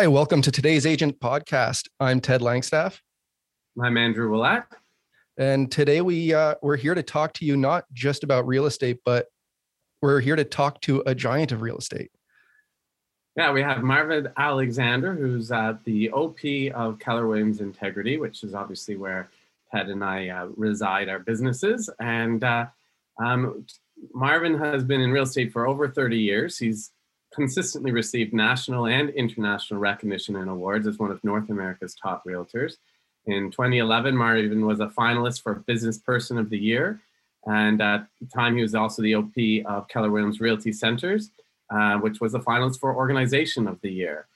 [0.00, 1.86] Hi, welcome to today's Agent Podcast.
[2.00, 3.00] I'm Ted Langstaff.
[3.78, 4.62] I'm Andrew Willett.
[5.36, 9.00] And today we uh, we're here to talk to you not just about real estate,
[9.04, 9.26] but
[10.00, 12.10] we're here to talk to a giant of real estate.
[13.36, 16.38] Yeah, we have Marvin Alexander, who's uh, the OP
[16.74, 19.28] of Keller Williams Integrity, which is obviously where
[19.70, 21.90] Ted and I uh, reside our businesses.
[22.00, 22.68] And uh,
[23.22, 23.66] um,
[24.14, 26.56] Marvin has been in real estate for over 30 years.
[26.56, 26.90] He's
[27.34, 32.74] consistently received national and international recognition and awards as one of North America's top realtors.
[33.26, 37.00] In 2011, Marvin was a finalist for Business Person of the Year.
[37.46, 39.34] And at the time, he was also the OP
[39.66, 41.30] of Keller Williams Realty Centers,
[41.70, 44.26] uh, which was a finalist for Organization of the Year.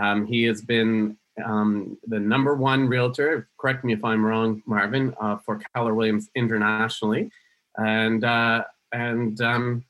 [0.00, 5.14] Um, he has been um, the number one realtor, correct me if I'm wrong, Marvin,
[5.20, 7.30] uh, for Keller Williams internationally,
[7.76, 9.84] and uh, and um,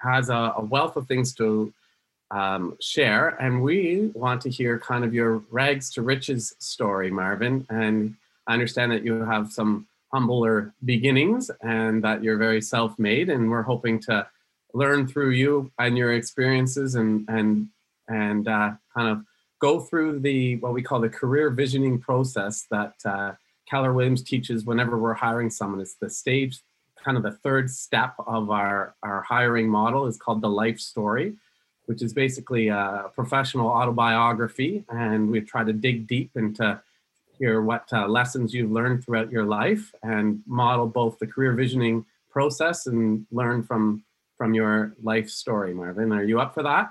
[0.00, 1.72] has a, a, wealth of things to
[2.30, 3.28] um, share.
[3.40, 7.66] And we want to hear kind of your rags to riches story, Marvin.
[7.70, 8.14] And
[8.46, 13.62] I understand that you have some humbler beginnings and that you're very self-made, and we're
[13.62, 14.26] hoping to
[14.74, 17.68] learn through you and your experiences and and
[18.08, 19.24] and uh, kind of
[19.60, 23.32] go through the what we call the career visioning process that uh,
[23.68, 25.80] Keller Williams teaches whenever we're hiring someone.
[25.80, 26.60] It's the stage,
[27.04, 31.34] kind of the third step of our, our hiring model is called the life story,
[31.88, 34.84] which is basically a professional autobiography.
[34.90, 36.78] And we try to dig deep into
[37.38, 42.04] hear what uh, lessons you've learned throughout your life and model both the career visioning
[42.30, 44.04] process and learn from
[44.36, 46.90] from your life story marvin are you up for that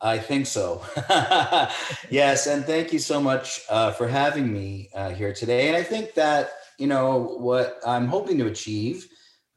[0.00, 0.80] I think so.
[2.08, 5.66] yes, and thank you so much uh, for having me uh, here today.
[5.66, 9.08] And I think that you know what I'm hoping to achieve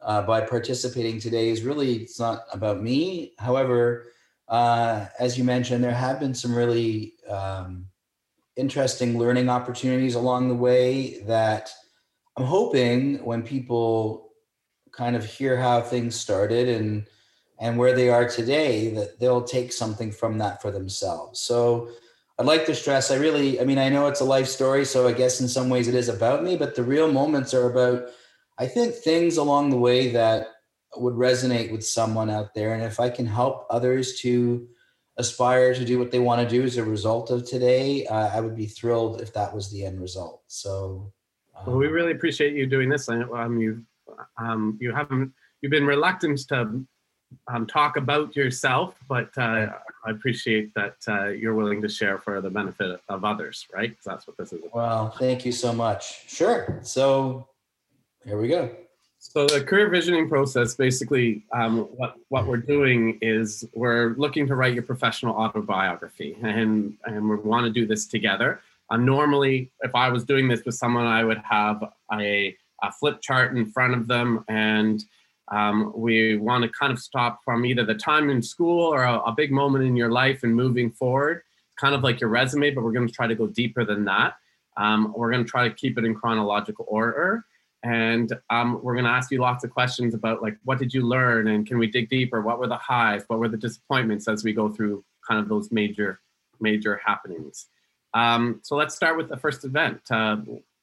[0.02, 3.34] uh, by participating today is really it's not about me.
[3.38, 4.08] However,
[4.48, 7.86] uh, as you mentioned, there have been some really um,
[8.56, 11.72] interesting learning opportunities along the way that
[12.38, 14.32] I'm hoping when people
[14.92, 17.06] kind of hear how things started and
[17.60, 21.90] and where they are today that they'll take something from that for themselves so
[22.40, 25.08] i'd like to stress i really i mean i know it's a life story so
[25.08, 28.10] i guess in some ways it is about me but the real moments are about
[28.62, 30.48] i think things along the way that
[30.98, 34.68] would resonate with someone out there and if i can help others to
[35.18, 38.40] aspire to do what they want to do as a result of today uh, i
[38.40, 41.12] would be thrilled if that was the end result so
[41.58, 43.84] um, well we um, really appreciate you doing this um, you
[44.38, 46.86] um, you haven't you've been reluctant to
[47.48, 49.68] um, talk about yourself, but uh,
[50.06, 53.90] I appreciate that uh, you're willing to share for the benefit of others, right?
[53.90, 54.60] Because that's what this is.
[54.60, 54.74] About.
[54.74, 56.30] Well, thank you so much.
[56.30, 56.80] Sure.
[56.82, 57.48] So
[58.26, 58.70] here we go.
[59.20, 64.56] So the career visioning process, basically, um, what what we're doing is we're looking to
[64.56, 68.62] write your professional autobiography, and and we want to do this together.
[68.90, 73.22] Um, normally, if I was doing this with someone, I would have a, a flip
[73.22, 75.06] chart in front of them and
[75.52, 79.20] um, we want to kind of stop from either the time in school or a,
[79.20, 81.44] a, big moment in your life and moving forward,
[81.78, 84.36] kind of like your resume, but we're going to try to go deeper than that.
[84.78, 87.44] Um, we're going to try to keep it in chronological order.
[87.84, 91.02] And um, we're going to ask you lots of questions about like, what did you
[91.02, 91.48] learn?
[91.48, 92.42] And can we dig deeper?
[92.42, 93.24] What were the highs?
[93.28, 96.20] What were the disappointments as we go through kind of those major,
[96.60, 97.68] major happenings?
[98.14, 100.02] Um, so let's start with the first event.
[100.12, 100.38] Uh,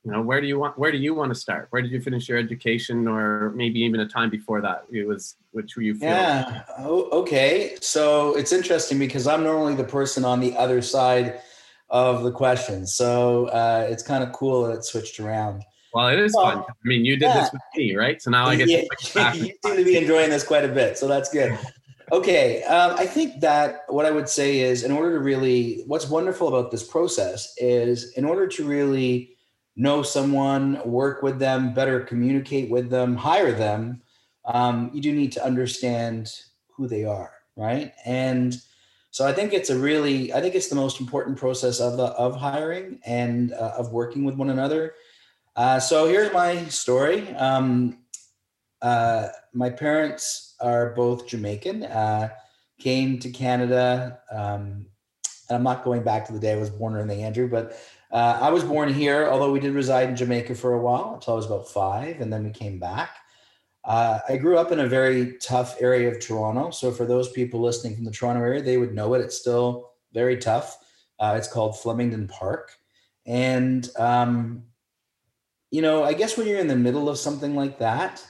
[0.04, 2.00] you know where do you want where do you want to start where did you
[2.00, 5.94] finish your education or maybe even a time before that it was which were you
[5.94, 6.08] feel?
[6.08, 11.40] yeah oh, okay so it's interesting because i'm normally the person on the other side
[11.90, 15.62] of the question so uh, it's kind of cool that it switched around
[15.94, 17.40] well it is well, fun i mean you did yeah.
[17.40, 20.30] this with me right so now i get yeah, to you seem to be enjoying
[20.30, 21.58] this quite a bit so that's good
[22.12, 26.08] okay um, i think that what i would say is in order to really what's
[26.08, 29.34] wonderful about this process is in order to really
[29.78, 34.02] know someone, work with them, better communicate with them, hire them,
[34.44, 36.32] um, you do need to understand
[36.74, 37.92] who they are, right?
[38.04, 38.56] And
[39.12, 42.06] so I think it's a really, I think it's the most important process of the
[42.06, 44.94] of hiring and uh, of working with one another.
[45.58, 47.34] Uh, so here's my story.
[47.34, 47.98] Um,
[48.80, 51.82] uh, my parents are both Jamaican.
[51.82, 52.28] Uh,
[52.78, 54.20] came to Canada.
[54.30, 54.86] Um,
[55.48, 57.76] and I'm not going back to the day I was born or the Andrew, but
[58.12, 61.32] uh, I was born here, although we did reside in Jamaica for a while until
[61.32, 63.16] I was about five, and then we came back.
[63.84, 66.70] Uh, I grew up in a very tough area of Toronto.
[66.70, 69.22] So, for those people listening from the Toronto area, they would know it.
[69.22, 70.78] It's still very tough.
[71.20, 72.70] It's called Flemington Park.
[73.26, 74.67] And, um,
[75.70, 78.24] you know, I guess when you're in the middle of something like that,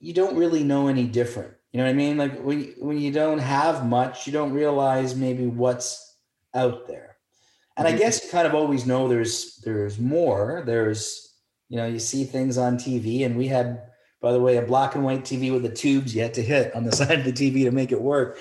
[0.00, 1.52] you don't really know any different.
[1.72, 2.16] You know what I mean?
[2.16, 6.16] Like when, when you don't have much, you don't realize maybe what's
[6.54, 7.16] out there.
[7.76, 8.00] And I mm-hmm.
[8.00, 10.62] guess you kind of always know there's there's more.
[10.66, 11.34] There's
[11.68, 13.82] you know you see things on TV, and we had
[14.20, 16.74] by the way a black and white TV with the tubes you had to hit
[16.74, 18.38] on the side of the TV to make it work.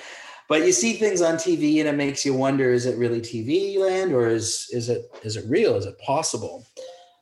[0.47, 3.77] But you see things on TV, and it makes you wonder: is it really TV
[3.77, 5.75] land, or is is it is it real?
[5.75, 6.65] Is it possible?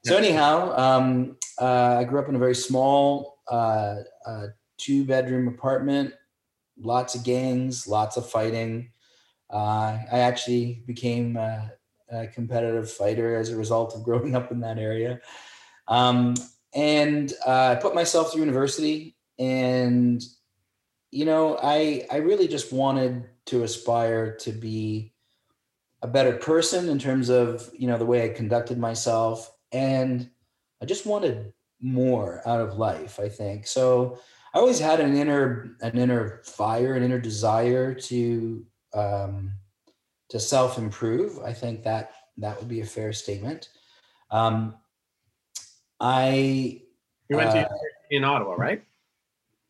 [0.07, 3.95] So anyhow, um, uh, I grew up in a very small uh,
[4.25, 6.13] uh, two bedroom apartment,
[6.79, 8.91] lots of gangs, lots of fighting.
[9.51, 11.73] Uh, I actually became a,
[12.09, 15.19] a, competitive fighter as a result of growing up in that area.
[15.89, 16.35] Um,
[16.73, 20.23] and uh, I put myself through university, and
[21.11, 25.13] you know, I I really just wanted to aspire to be
[26.01, 30.29] a better person in terms of you know the way I conducted myself, and
[30.81, 33.19] I just wanted more out of life.
[33.19, 34.19] I think so.
[34.53, 39.51] I always had an inner an inner fire, an inner desire to um,
[40.29, 41.39] to self improve.
[41.39, 43.69] I think that that would be a fair statement.
[44.31, 44.75] Um,
[45.99, 46.81] I
[47.29, 47.73] you went to uh,
[48.09, 48.83] in Ottawa, right?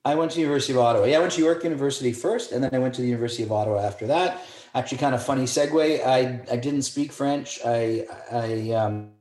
[0.06, 1.06] I went to University of Ottawa.
[1.06, 3.52] Yeah, I went to York University first, and then I went to the University of
[3.52, 4.42] Ottawa after that.
[4.74, 6.06] Actually, kind of funny segue.
[6.06, 7.60] I I didn't speak French.
[7.66, 9.12] I I um,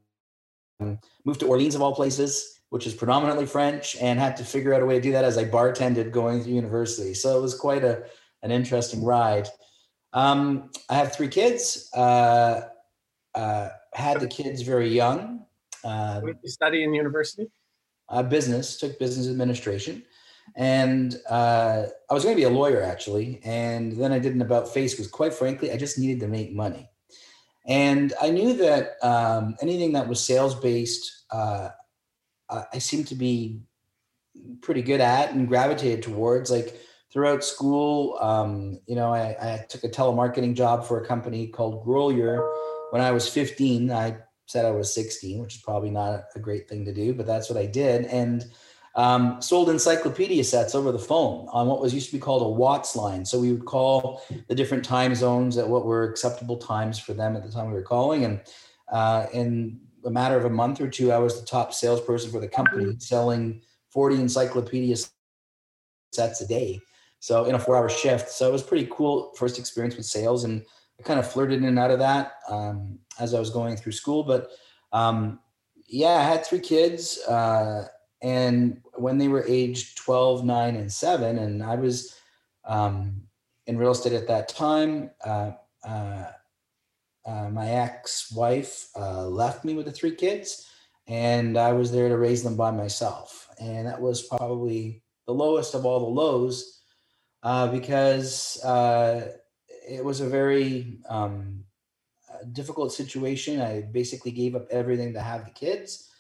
[1.25, 4.83] moved to Orleans of all places which is predominantly French, and had to figure out
[4.83, 7.15] a way to do that as I bartended going through university.
[7.15, 8.05] So it was quite a
[8.43, 9.49] an interesting ride.
[10.13, 11.89] Um, I have three kids.
[11.95, 12.63] Uh,
[13.35, 15.47] uh, had the kids very young.
[15.85, 17.49] Uh, what did you study in university?
[18.09, 18.79] Uh, business.
[18.79, 20.03] Took business administration,
[20.57, 23.41] and uh, I was going to be a lawyer actually.
[23.45, 26.53] And then I did an about face because, quite frankly, I just needed to make
[26.53, 26.91] money.
[27.67, 31.71] And I knew that um, anything that was sales based, uh,
[32.49, 33.61] I seemed to be
[34.63, 36.51] pretty good at and gravitated towards.
[36.51, 36.81] Like
[37.13, 41.85] throughout school, um, you know, I, I, took a telemarketing job for a company called
[41.85, 42.49] Grolier
[42.91, 43.91] when I was 15.
[43.91, 47.27] I said I was 16, which is probably not a great thing to do, but
[47.27, 48.05] that's what I did.
[48.07, 48.45] And
[48.97, 52.49] um, sold encyclopedia sets over the phone on what was used to be called a
[52.49, 53.25] WATS line.
[53.27, 57.37] So we would call the different time zones at what were acceptable times for them
[57.37, 58.25] at the time we were calling.
[58.25, 58.41] And
[58.91, 62.41] uh, and a matter of a month or two, I was the top salesperson for
[62.41, 63.61] the company, selling
[63.91, 64.97] 40 encyclopedia
[66.13, 66.81] sets a day.
[67.19, 68.31] So in a four hour shift.
[68.31, 70.45] So it was pretty cool first experience with sales.
[70.45, 70.65] And
[70.99, 73.93] I kind of flirted in and out of that um, as I was going through
[73.93, 74.23] school.
[74.23, 74.49] But
[74.93, 75.41] um,
[75.87, 77.19] yeah, I had three kids.
[77.19, 77.89] Uh,
[78.23, 82.17] and when they were aged 12, 9, and 7, and I was
[82.65, 83.23] um,
[83.67, 85.53] in real estate at that time, uh,
[85.87, 86.25] uh,
[87.27, 90.69] uh, my ex-wife uh, left me with the three kids
[91.09, 93.49] and i was there to raise them by myself.
[93.61, 96.81] And that was probably the lowest of all the lows
[97.43, 99.33] uh, because uh,
[99.89, 101.65] it was a very um,
[102.53, 103.61] difficult situation.
[103.61, 106.11] I basically gave up everything to have the kids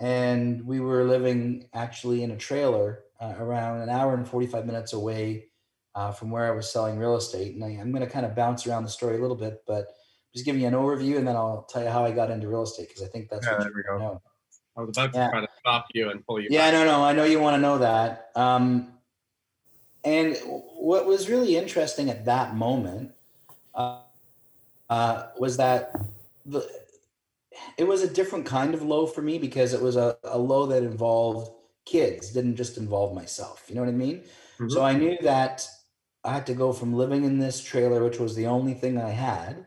[0.00, 4.92] and we were living actually in a trailer uh, around an hour and 45 minutes
[4.92, 5.46] away
[5.94, 8.34] uh, from where i was selling real estate and I, i'm going to kind of
[8.34, 9.86] bounce around the story a little bit but
[10.34, 12.64] just give you an overview and then I'll tell you how I got into real
[12.64, 13.98] estate because I think that's yeah, what you go.
[13.98, 14.22] know.
[14.76, 15.30] I was about to yeah.
[15.30, 16.48] try to stop you and pull you.
[16.50, 16.84] Yeah, back.
[16.84, 18.30] no, no, I know you want to know that.
[18.34, 18.94] Um,
[20.02, 23.12] and what was really interesting at that moment
[23.76, 24.00] uh,
[24.90, 25.94] uh, was that
[26.44, 26.68] the
[27.78, 30.66] it was a different kind of low for me because it was a, a low
[30.66, 31.50] that involved
[31.84, 33.64] kids, didn't just involve myself.
[33.68, 34.18] You know what I mean?
[34.58, 34.70] Mm-hmm.
[34.70, 35.66] So I knew that
[36.24, 39.10] I had to go from living in this trailer, which was the only thing I
[39.10, 39.66] had,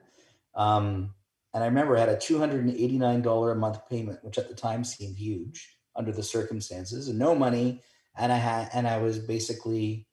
[0.56, 1.14] um,
[1.54, 5.18] and I remember I had a $289 a month payment, which at the time seemed
[5.18, 7.82] huge under the circumstances, and no money.
[8.16, 10.08] And I had, and I was basically,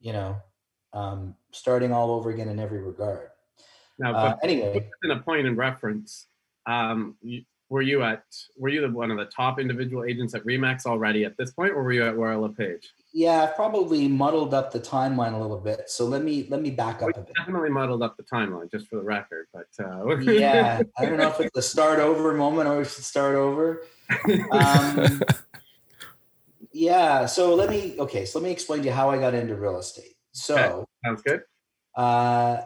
[0.00, 0.36] you know,
[0.92, 3.28] um, starting all over again in every regard.
[3.98, 6.28] Now, uh, anyway, in a point in reference,
[6.66, 8.22] um, you, were you at
[8.56, 11.72] were you the one of the top individual agents at Remax already at this point,
[11.72, 12.92] or were you at Royal LePage?
[13.12, 15.88] Yeah, I've probably muddled up the timeline a little bit.
[15.88, 17.32] So let me let me back up a bit.
[17.36, 19.46] Definitely muddled up the timeline, just for the record.
[19.52, 23.04] But uh, yeah, I don't know if it's a start over moment or we should
[23.04, 23.82] start over.
[24.52, 25.22] Um,
[26.72, 28.26] yeah, so let me okay.
[28.26, 30.14] So let me explain to you how I got into real estate.
[30.30, 30.84] So okay.
[31.04, 31.42] sounds good.
[31.96, 32.58] Uh,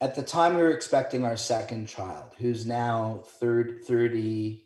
[0.00, 4.64] at the time we were expecting our second child, who's now third 30,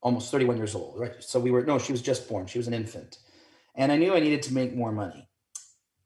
[0.00, 1.14] almost 31 years old, right?
[1.18, 2.46] So we were, no, she was just born.
[2.46, 3.18] She was an infant.
[3.74, 5.28] And I knew I needed to make more money.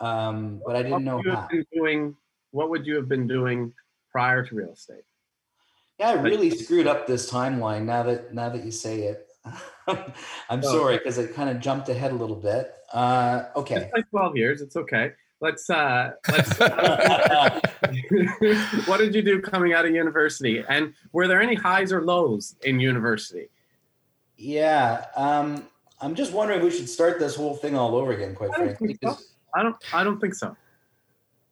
[0.00, 1.48] Um, but I didn't know how.
[1.72, 2.16] Doing,
[2.50, 3.72] what would you have been doing
[4.10, 5.04] prior to real estate?
[5.98, 9.28] Yeah, I really screwed up this timeline now that now that you say it.
[9.86, 10.12] I'm
[10.50, 12.72] oh, sorry because it kind of jumped ahead a little bit.
[12.92, 13.76] Uh, okay.
[13.76, 14.60] It's like 12 years.
[14.60, 15.12] It's okay.
[15.42, 16.58] Let's uh let's
[18.88, 22.56] what did you do coming out of university and were there any highs or lows
[22.64, 23.48] in university
[24.38, 25.68] yeah um
[26.00, 28.54] i'm just wondering if we should start this whole thing all over again quite I
[28.54, 29.18] frankly so.
[29.54, 30.56] i don't i don't think so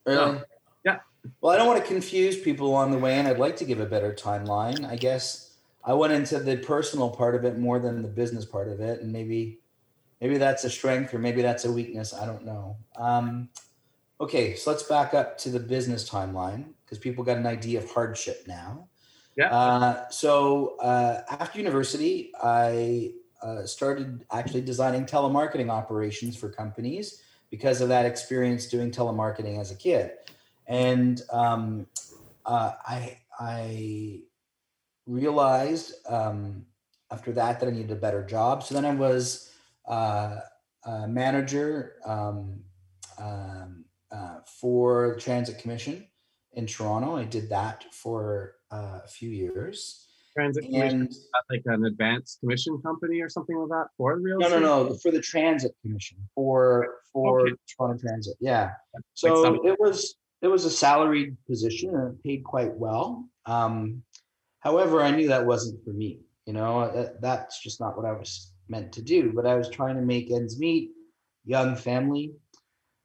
[0.06, 0.32] Really?
[0.32, 0.42] No.
[0.85, 0.99] Yeah.
[1.40, 3.80] Well, I don't want to confuse people along the way, and I'd like to give
[3.80, 4.88] a better timeline.
[4.88, 8.68] I guess I went into the personal part of it more than the business part
[8.68, 9.59] of it, and maybe,
[10.20, 12.14] maybe that's a strength or maybe that's a weakness.
[12.14, 12.76] I don't know.
[12.97, 13.50] Um,
[14.21, 17.91] okay, so let's back up to the business timeline because people got an idea of
[17.91, 18.89] hardship now.
[19.37, 19.50] Yeah.
[19.50, 23.12] Uh, so uh, after university, I
[23.43, 29.71] uh, started actually designing telemarketing operations for companies because of that experience doing telemarketing as
[29.71, 30.12] a kid.
[30.67, 31.87] And um,
[32.45, 34.21] uh, I, I
[35.07, 36.67] realized um,
[37.11, 38.62] after that that I needed a better job.
[38.62, 39.53] So then I was
[39.89, 40.37] uh,
[40.85, 42.61] a manager um,
[43.19, 46.07] um, uh, for the Transit Commission
[46.52, 47.17] in Toronto.
[47.17, 50.07] I did that for uh, a few years.
[50.35, 54.17] transit commission And is that like an advanced commission company or something like that for
[54.17, 54.62] the real no, no, estate?
[54.62, 57.57] no, for the Transit Commission for for Okay.
[57.76, 58.37] Toronto Transit.
[58.40, 58.71] Yeah.
[59.14, 63.29] So it was it was a salaried position and it paid quite well.
[63.47, 64.02] Um,
[64.61, 66.21] however, I knew that wasn't for me.
[66.47, 69.33] You know, that, that's just not what I was meant to do.
[69.35, 70.90] But I was trying to make ends meet,
[71.45, 72.33] young family.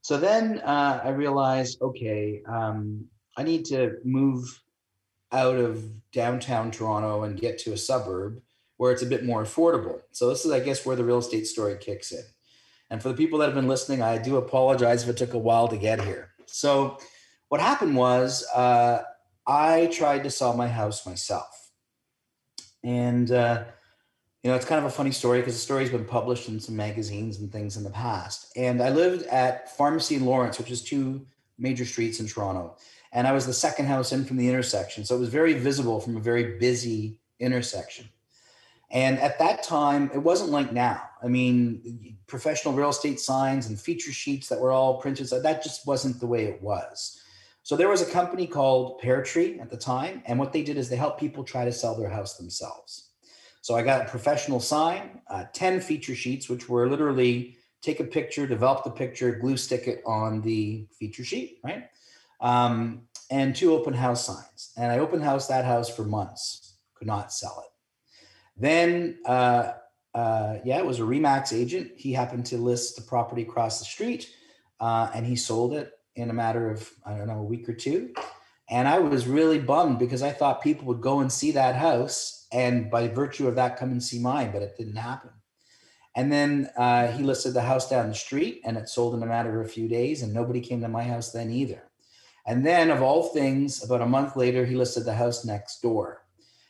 [0.05, 3.05] So then uh, I realized, okay, um,
[3.37, 4.61] I need to move
[5.31, 8.39] out of downtown Toronto and get to a suburb
[8.77, 10.01] where it's a bit more affordable.
[10.11, 12.21] So this is, I guess, where the real estate story kicks in.
[12.91, 15.39] And for the people that have been listening, I do apologize if it took a
[15.39, 16.33] while to get here.
[16.45, 16.99] So
[17.49, 19.01] what happened was uh,
[19.47, 21.71] I tried to sell my house myself.
[22.83, 23.63] And, uh,
[24.45, 26.75] you know, it's kind of a funny story because the story's been published in some
[26.75, 28.53] magazines and things in the past.
[28.55, 31.25] And I lived at Pharmacy and Lawrence, which is two
[31.57, 32.77] major streets in Toronto.
[33.11, 35.03] And I was the second house in from the intersection.
[35.03, 38.07] So it was very visible from a very busy intersection.
[38.91, 41.01] And at that time, it wasn't like now.
[41.23, 45.63] I mean, professional real estate signs and feature sheets that were all printed, so that
[45.63, 47.19] just wasn't the way it was.
[47.63, 50.77] So there was a company called Pear Tree at the time, and what they did
[50.77, 53.04] is they helped people try to sell their house themselves.
[53.65, 58.03] So I got a professional sign, uh, 10 feature sheets, which were literally take a
[58.03, 61.85] picture, develop the picture, glue stick it on the feature sheet, right?
[62.41, 64.71] Um, and two open house signs.
[64.77, 68.61] And I open house that house for months, could not sell it.
[68.61, 69.71] Then, uh,
[70.13, 71.93] uh, yeah, it was a Remax agent.
[71.95, 74.29] He happened to list the property across the street
[74.79, 77.73] uh, and he sold it in a matter of, I don't know, a week or
[77.73, 78.13] two.
[78.69, 82.34] And I was really bummed because I thought people would go and see that house
[82.51, 85.31] and by virtue of that come and see mine, but it didn't happen.
[86.15, 89.25] And then uh, he listed the house down the street and it sold in a
[89.25, 91.83] matter of a few days and nobody came to my house then either.
[92.47, 96.21] And then, of all things, about a month later, he listed the house next door.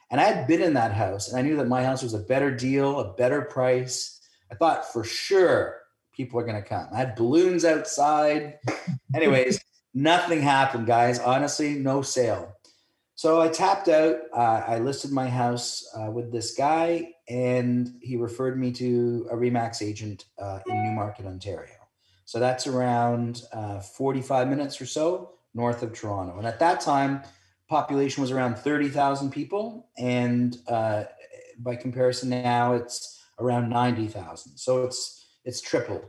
[0.10, 2.20] And I had been in that house and I knew that my house was a
[2.20, 4.22] better deal, a better price.
[4.51, 5.82] I thought for sure
[6.13, 6.88] people are going to come.
[6.94, 8.60] I had balloons outside.
[9.15, 9.60] Anyways,
[9.94, 11.20] nothing happened, guys.
[11.20, 12.53] Honestly, no sale.
[13.15, 14.17] So I tapped out.
[14.36, 19.36] Uh, I listed my house uh, with this guy, and he referred me to a
[19.36, 21.72] Remax agent uh, in Newmarket, Ontario.
[22.25, 26.38] So that's around uh, 45 minutes or so north of Toronto.
[26.38, 27.22] And at that time,
[27.69, 29.88] population was around 30,000 people.
[29.98, 31.05] And uh,
[31.60, 34.57] by comparison now, it's around 90,000.
[34.57, 36.05] So it's it's tripled.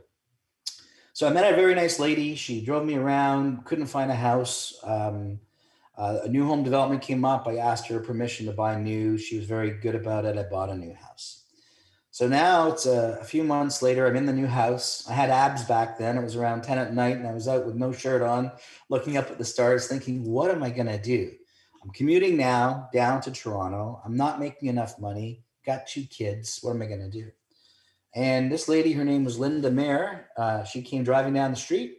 [1.13, 2.35] So I met a very nice lady.
[2.35, 4.77] She drove me around, couldn't find a house.
[4.83, 5.39] Um,
[5.97, 7.47] uh, a new home development came up.
[7.47, 9.17] I asked her permission to buy new.
[9.17, 10.37] She was very good about it.
[10.37, 11.43] I bought a new house.
[12.11, 14.07] So now it's a, a, few months later.
[14.07, 15.07] I'm in the new house.
[15.07, 16.17] I had abs back then.
[16.17, 18.51] It was around 10 at night, and I was out with no shirt on,
[18.89, 21.31] looking up at the stars, thinking, what am I going to do?
[21.83, 24.01] I'm commuting now down to Toronto.
[24.03, 25.43] I'm not making enough money.
[25.65, 26.59] Got two kids.
[26.61, 27.29] What am I going to do?
[28.15, 30.27] And this lady, her name was Linda Mayer.
[30.35, 31.97] Uh, she came driving down the street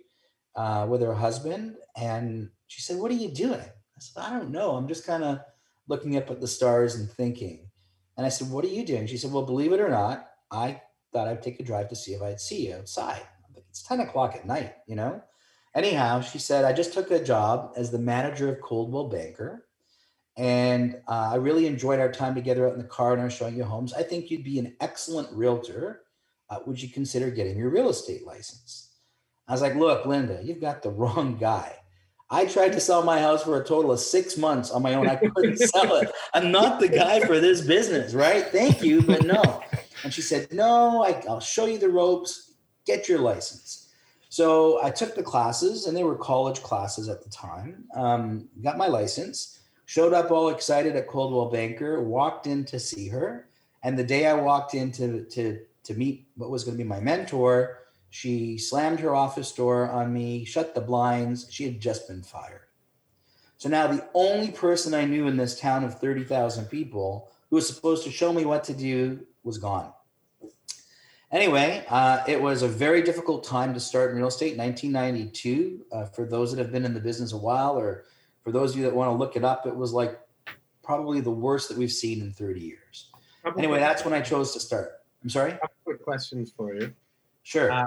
[0.57, 3.63] uh, with her husband, and she said, "What are you doing?"
[3.99, 4.77] I said, "I don't know.
[4.77, 5.41] I'm just kind of
[5.89, 7.69] looking up at the stars and thinking."
[8.19, 9.07] And I said, What are you doing?
[9.07, 12.13] She said, Well, believe it or not, I thought I'd take a drive to see
[12.13, 13.23] if I'd see you outside.
[13.55, 15.23] Like, it's 10 o'clock at night, you know?
[15.75, 19.69] Anyhow, she said, I just took a job as the manager of Coldwell Banker.
[20.37, 23.35] And uh, I really enjoyed our time together out in the car and I was
[23.35, 23.95] showing you homes.
[23.95, 26.03] I think you'd be an excellent realtor.
[26.51, 28.91] Uh, would you consider getting your real estate license?
[29.47, 31.77] I was like, Look, Linda, you've got the wrong guy.
[32.31, 35.09] I tried to sell my house for a total of six months on my own.
[35.09, 36.11] I couldn't sell it.
[36.35, 38.47] I'm not the guy for this business, right?
[38.47, 39.63] Thank you, but no.
[40.05, 42.55] And she said, No, I, will show you the ropes.
[42.85, 43.89] Get your license.
[44.29, 47.85] So I took the classes, and they were college classes at the time.
[47.95, 53.09] Um, got my license, showed up all excited at Coldwell Banker, walked in to see
[53.09, 53.49] her,
[53.83, 56.89] and the day I walked in to to to meet what was going to be
[56.89, 57.79] my mentor,
[58.11, 61.47] she slammed her office door on me, shut the blinds.
[61.51, 62.63] She had just been fired.
[63.59, 67.67] So now the only person I knew in this town of 30,000 people who was
[67.67, 69.93] supposed to show me what to do was gone.
[71.31, 75.85] Anyway, uh, it was a very difficult time to start in real estate, 1992.
[75.93, 78.05] Uh, for those that have been in the business a while, or
[78.43, 80.19] for those of you that want to look it up, it was like
[80.83, 83.11] probably the worst that we've seen in 30 years.
[83.45, 84.93] Couple anyway, that's when I chose to start.
[85.23, 85.59] I'm sorry?
[85.85, 86.95] Quick questions for you.
[87.43, 87.71] Sure.
[87.71, 87.87] Uh,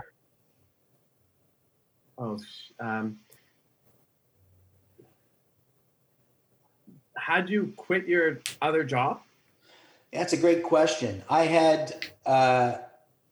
[2.22, 2.40] oh,
[2.80, 3.18] um,
[7.16, 9.22] how'd you quit your other job?
[10.14, 11.24] That's a great question.
[11.30, 12.76] I had, uh,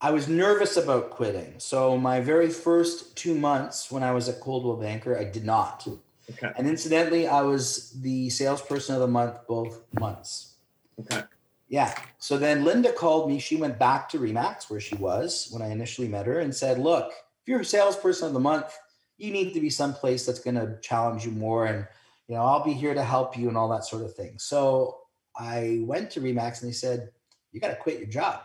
[0.00, 1.54] I was nervous about quitting.
[1.58, 5.86] So my very first two months when I was at Coldwell Banker, I did not.
[6.30, 6.50] Okay.
[6.56, 10.54] And incidentally, I was the salesperson of the month both months.
[11.00, 11.22] Okay.
[11.68, 11.94] Yeah.
[12.18, 13.38] So then Linda called me.
[13.38, 16.78] She went back to Remax where she was when I initially met her and said,
[16.78, 17.12] "Look,
[17.50, 18.72] you're a salesperson of the month,
[19.18, 21.86] you need to be someplace that's going to challenge you more and
[22.28, 24.38] you know, I'll be here to help you and all that sort of thing.
[24.38, 24.98] So
[25.36, 27.10] I went to Remax and they said,
[27.50, 28.42] you got to quit your job.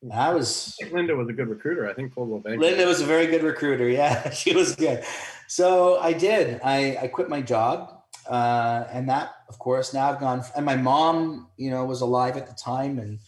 [0.00, 0.74] And I was.
[0.82, 1.86] I Linda was a good recruiter.
[1.88, 2.62] I think Coldwell Bank.
[2.62, 3.86] Linda was a very good recruiter.
[3.86, 5.04] Yeah, she was good.
[5.46, 6.58] So I did.
[6.64, 8.00] I, I quit my job.
[8.26, 10.42] Uh, and that, of course, now I've gone.
[10.56, 13.18] And my mom, you know, was alive at the time, and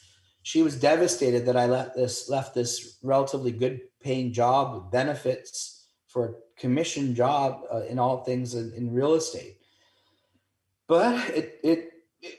[0.42, 6.24] she was devastated that I left this left this relatively good paying job benefits for
[6.24, 9.58] a commission job uh, in all things in, in, real estate.
[10.86, 12.38] But it, it, it,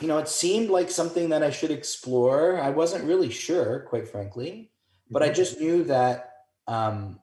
[0.00, 2.60] you know, it seemed like something that I should explore.
[2.62, 4.70] I wasn't really sure, quite frankly,
[5.10, 5.34] but I mm-hmm.
[5.34, 6.30] just knew that
[6.68, 7.18] um,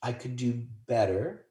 [0.00, 1.44] I could do better.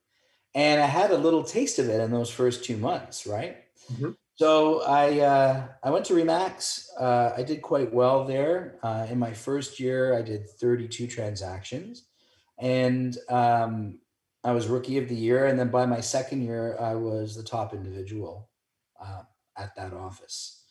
[0.56, 3.58] And I had a little taste of it in those first two months, right?
[3.92, 4.12] Mm-hmm.
[4.38, 6.89] So I uh, I went to Remax.
[7.00, 8.78] Uh, I did quite well there.
[8.84, 12.04] Uh, in my first year, I did 32 transactions,
[12.60, 13.97] and um,
[14.43, 17.41] I was rookie of the year, and then by my second year, I was the
[17.41, 18.50] top individual
[19.04, 19.23] uh,
[19.58, 20.63] at that office.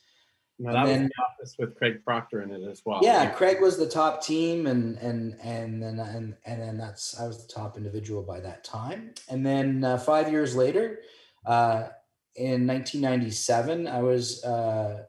[0.60, 3.00] No, that then, was the office with Craig Proctor in it as well.
[3.02, 7.26] Yeah, Craig was the top team, and and and then and and then that's I
[7.26, 9.14] was the top individual by that time.
[9.28, 11.00] And then uh, five years later,
[11.44, 11.88] uh,
[12.36, 15.04] in 1997, I was uh,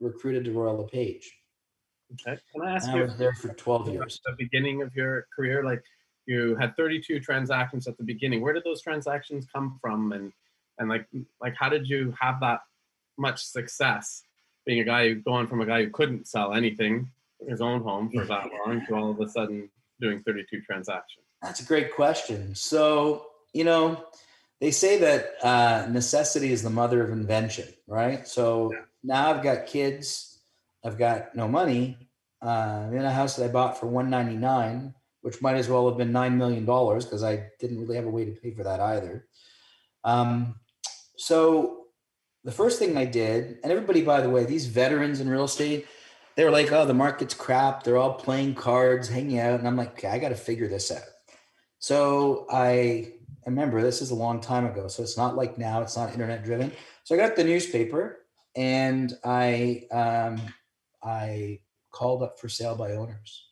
[0.00, 1.30] recruited to Royal LePage.
[2.12, 3.02] Okay, can I ask and you?
[3.02, 4.20] I was there for 12 years.
[4.24, 5.82] The beginning of your career, like
[6.26, 10.32] you had 32 transactions at the beginning where did those transactions come from and
[10.78, 11.06] and like
[11.40, 12.60] like how did you have that
[13.18, 14.22] much success
[14.66, 17.08] being a guy who going from a guy who couldn't sell anything
[17.40, 19.68] in his own home for that long to all of a sudden
[20.00, 24.04] doing 32 transactions that's a great question so you know
[24.64, 28.80] they say that uh, necessity is the mother of invention right so yeah.
[29.02, 30.40] now i've got kids
[30.84, 31.98] i've got no money
[32.40, 36.12] uh, in a house that i bought for 199 which might as well have been
[36.12, 39.26] $9 million because I didn't really have a way to pay for that either.
[40.04, 40.56] Um,
[41.16, 41.86] so
[42.44, 45.86] the first thing I did, and everybody, by the way, these veterans in real estate,
[46.36, 47.82] they were like, oh, the market's crap.
[47.84, 49.58] They're all playing cards, hanging out.
[49.58, 51.08] And I'm like, okay, I got to figure this out.
[51.78, 53.14] So I
[53.46, 54.88] remember this is a long time ago.
[54.88, 56.72] So it's not like now, it's not internet driven.
[57.04, 58.20] So I got the newspaper
[58.56, 60.40] and I, um,
[61.02, 63.46] I called up for sale by owners.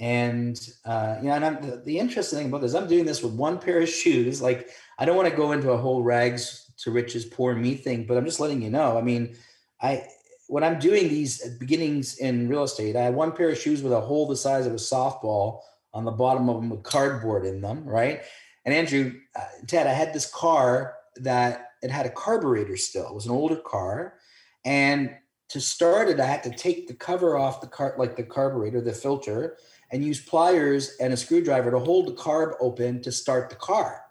[0.00, 3.22] And uh, you know, and I'm, the, the interesting thing about this, I'm doing this
[3.22, 4.40] with one pair of shoes.
[4.40, 8.04] Like, I don't want to go into a whole rags to riches, poor me thing,
[8.06, 8.96] but I'm just letting you know.
[8.96, 9.36] I mean,
[9.82, 10.06] I
[10.48, 13.92] when I'm doing these beginnings in real estate, I had one pair of shoes with
[13.92, 15.60] a hole the size of a softball
[15.92, 18.22] on the bottom of them with cardboard in them, right?
[18.68, 23.08] And Andrew, uh, Ted, I had this car that it had a carburetor still.
[23.08, 24.18] It was an older car,
[24.62, 25.16] and
[25.48, 28.82] to start it, I had to take the cover off the car, like the carburetor,
[28.82, 29.56] the filter,
[29.90, 34.02] and use pliers and a screwdriver to hold the carb open to start the car.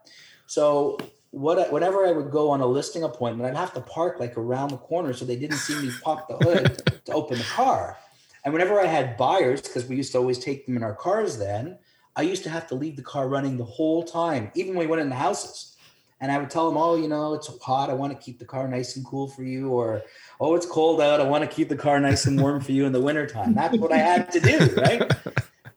[0.47, 0.97] So
[1.29, 4.71] what whenever I would go on a listing appointment, I'd have to park like around
[4.71, 7.95] the corner so they didn't see me pop the hood to open the car.
[8.43, 11.37] And whenever I had buyers, because we used to always take them in our cars
[11.37, 11.77] then,
[12.17, 14.89] I used to have to leave the car running the whole time, even when we
[14.89, 15.75] went in the houses.
[16.19, 17.91] And I would tell them, oh, you know, it's hot.
[17.91, 19.69] I want to keep the car nice and cool for you.
[19.69, 20.01] Or,
[20.41, 21.21] oh, it's cold out.
[21.21, 23.53] I want to keep the car nice and warm for you in the wintertime.
[23.53, 25.11] That's what I had to do, right?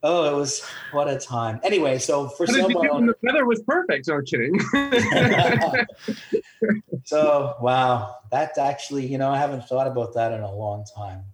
[0.03, 1.61] Oh, it was what a time.
[1.63, 4.09] Anyway, so for sale by owner, the weather was perfect.
[4.09, 4.59] No kidding.
[7.05, 11.25] so wow, that actually, you know, I haven't thought about that in a long time.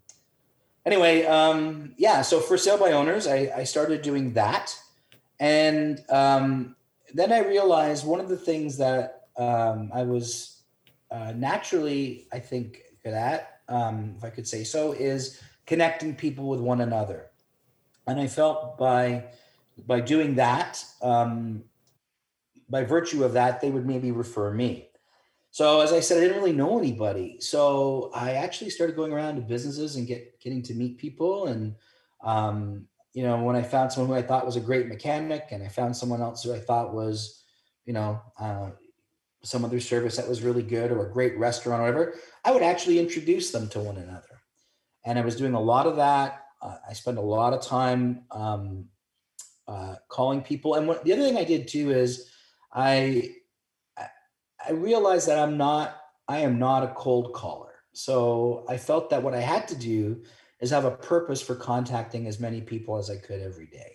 [0.85, 2.23] Anyway, um, yeah.
[2.23, 4.77] So for sale by owners, I, I started doing that,
[5.41, 6.77] and um,
[7.15, 10.63] then I realized one of the things that um, I was
[11.11, 16.49] uh, naturally, I think, good at, um, if I could say so, is connecting people
[16.49, 17.31] with one another.
[18.07, 19.25] And I felt by
[19.87, 21.65] by doing that, um,
[22.71, 24.89] by virtue of that, they would maybe refer me.
[25.51, 27.37] So as I said, I didn't really know anybody.
[27.41, 31.47] So I actually started going around to businesses and get getting to meet people.
[31.47, 31.75] And
[32.23, 35.63] um, you know, when I found someone who I thought was a great mechanic, and
[35.63, 37.43] I found someone else who I thought was,
[37.87, 38.73] you know, uh,
[39.43, 42.63] some other service that was really good or a great restaurant or whatever, I would
[42.63, 44.43] actually introduce them to one another.
[45.07, 46.45] And I was doing a lot of that.
[46.61, 48.85] Uh, I spent a lot of time um,
[49.67, 50.75] uh, calling people.
[50.75, 52.31] And what, the other thing I did too is
[52.71, 53.31] I
[53.97, 55.97] I realized that I'm not
[56.29, 57.73] I am not a cold caller.
[57.95, 60.23] So I felt that what I had to do
[60.61, 63.93] is have a purpose for contacting as many people as I could every day.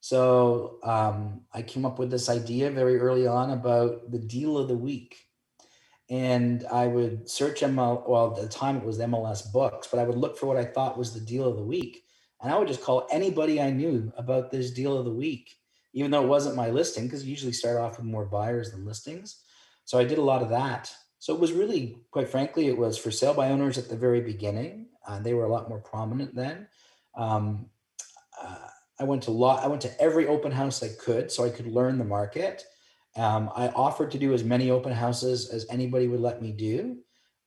[0.00, 4.68] So um, I came up with this idea very early on about the deal of
[4.68, 5.16] the week.
[6.10, 10.04] And I would search ML, well, at the time it was MLS books, but I
[10.04, 12.04] would look for what I thought was the deal of the week.
[12.40, 15.56] And I would just call anybody I knew about this deal of the week,
[15.92, 18.86] even though it wasn't my listing, because you usually start off with more buyers than
[18.86, 19.42] listings.
[19.84, 20.90] So I did a lot of that.
[21.18, 24.20] So it was really, quite frankly, it was for sale by owners at the very
[24.20, 24.87] beginning.
[25.08, 26.68] Uh, they were a lot more prominent then.
[27.16, 27.66] Um,
[28.40, 28.68] uh,
[29.00, 29.64] I went to lot.
[29.64, 32.64] I went to every open house I could, so I could learn the market.
[33.16, 36.98] Um, I offered to do as many open houses as anybody would let me do,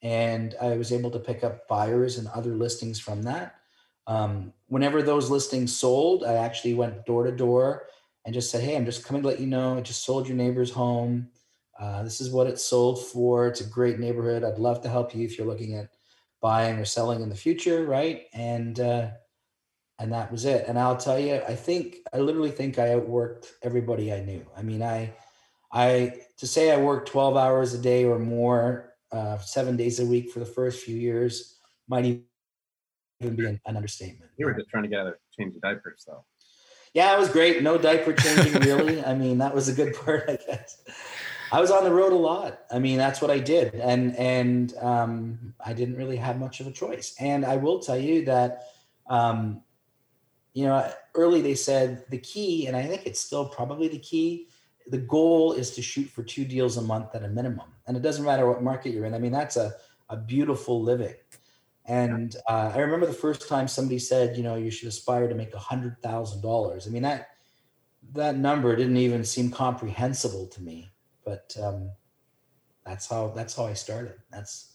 [0.02, 3.56] and I was able to pick up buyers and other listings from that.
[4.08, 7.88] Um, whenever those listings sold, I actually went door to door
[8.26, 10.38] and just said, "Hey, I'm just coming to let you know I just sold your
[10.38, 11.30] neighbor's home.
[11.80, 13.47] Uh, this is what it sold for.
[13.47, 14.43] It's a great neighborhood.
[14.43, 15.89] I'd love to help you if you're looking at
[16.41, 19.12] buying or selling in the future, right?" And uh,
[20.01, 20.65] and that was it.
[20.67, 24.43] And I'll tell you, I think I literally think I outworked everybody I knew.
[24.58, 25.13] I mean, I,
[25.71, 30.06] I to say I worked 12 hours a day or more, uh, seven days a
[30.06, 34.32] week for the first few years might even be an, an understatement.
[34.38, 36.25] You were just trying to get out of change the diapers, though.
[36.93, 37.62] Yeah, it was great.
[37.62, 39.04] No diaper changing, really.
[39.04, 40.82] I mean, that was a good part, I guess.
[41.51, 42.61] I was on the road a lot.
[42.71, 46.67] I mean, that's what I did, and and um, I didn't really have much of
[46.67, 47.15] a choice.
[47.19, 48.69] And I will tell you that
[49.07, 49.61] um,
[50.53, 54.47] you know, early they said the key, and I think it's still probably the key.
[54.87, 58.03] The goal is to shoot for two deals a month at a minimum, and it
[58.03, 59.13] doesn't matter what market you're in.
[59.13, 59.73] I mean, that's a
[60.09, 61.15] a beautiful living.
[61.85, 65.33] And uh, I remember the first time somebody said, you know, you should aspire to
[65.33, 66.85] make a hundred thousand dollars.
[66.85, 67.29] I mean that
[68.13, 70.90] that number didn't even seem comprehensible to me,
[71.25, 71.89] but um,
[72.86, 74.15] that's how that's how I started.
[74.31, 74.71] That's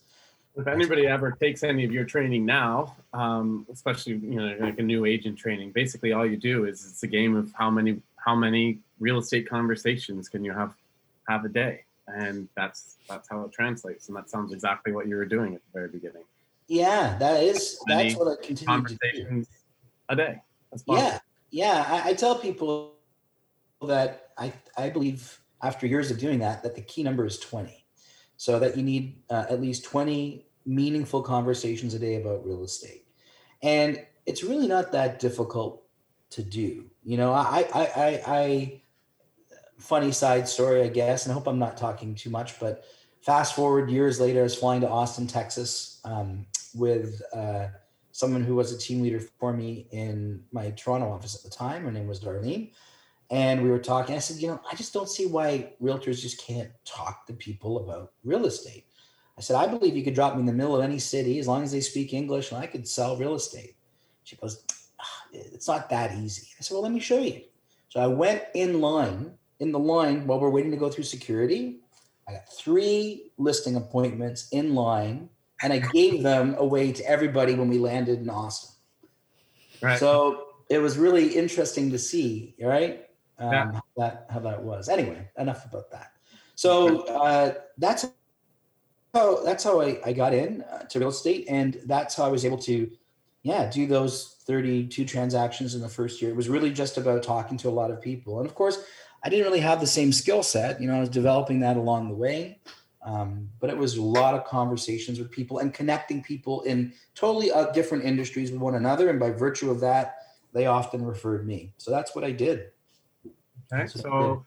[0.56, 4.82] if anybody ever takes any of your training now, um, especially you know like a
[4.82, 8.34] new agent training, basically all you do is it's a game of how many how
[8.34, 10.72] many real estate conversations can you have
[11.28, 14.08] have a day, and that's that's how it translates.
[14.08, 16.24] And that sounds exactly what you were doing at the very beginning.
[16.68, 19.52] Yeah, that is that's what I continue conversations to do.
[20.08, 20.42] a day.
[20.86, 21.18] Yeah,
[21.50, 22.02] yeah.
[22.04, 22.94] I, I tell people
[23.82, 27.86] that I I believe after years of doing that that the key number is twenty
[28.36, 33.06] so that you need uh, at least 20 meaningful conversations a day about real estate.
[33.62, 35.82] And it's really not that difficult
[36.30, 36.84] to do.
[37.02, 38.82] You know, I, I, I, I,
[39.78, 42.84] funny side story, I guess, and I hope I'm not talking too much, but
[43.20, 47.68] fast forward years later, I was flying to Austin, Texas um, with uh,
[48.10, 51.84] someone who was a team leader for me in my Toronto office at the time.
[51.84, 52.72] Her name was Darlene.
[53.30, 54.14] And we were talking.
[54.14, 57.78] I said, you know, I just don't see why realtors just can't talk to people
[57.78, 58.86] about real estate.
[59.36, 61.48] I said, I believe you could drop me in the middle of any city as
[61.48, 63.76] long as they speak English and I could sell real estate.
[64.24, 64.64] She goes,
[65.00, 66.48] ah, It's not that easy.
[66.58, 67.42] I said, Well, let me show you.
[67.88, 71.80] So I went in line, in the line while we're waiting to go through security.
[72.28, 75.28] I got three listing appointments in line
[75.62, 78.74] and I gave them away to everybody when we landed in Austin.
[79.80, 79.98] Right.
[79.98, 83.05] So it was really interesting to see, right?
[83.38, 83.72] Um, yeah.
[83.72, 84.88] how that how that was.
[84.88, 86.12] Anyway, enough about that.
[86.54, 88.06] So uh, that's
[89.14, 92.28] how that's how I, I got in uh, to real estate, and that's how I
[92.28, 92.90] was able to,
[93.42, 96.30] yeah, do those 32 transactions in the first year.
[96.30, 98.84] It was really just about talking to a lot of people, and of course,
[99.22, 100.80] I didn't really have the same skill set.
[100.80, 102.58] You know, I was developing that along the way,
[103.02, 107.52] um, but it was a lot of conversations with people and connecting people in totally
[107.52, 110.16] uh, different industries with one another, and by virtue of that,
[110.54, 111.74] they often referred me.
[111.76, 112.70] So that's what I did.
[113.72, 114.44] Okay, so.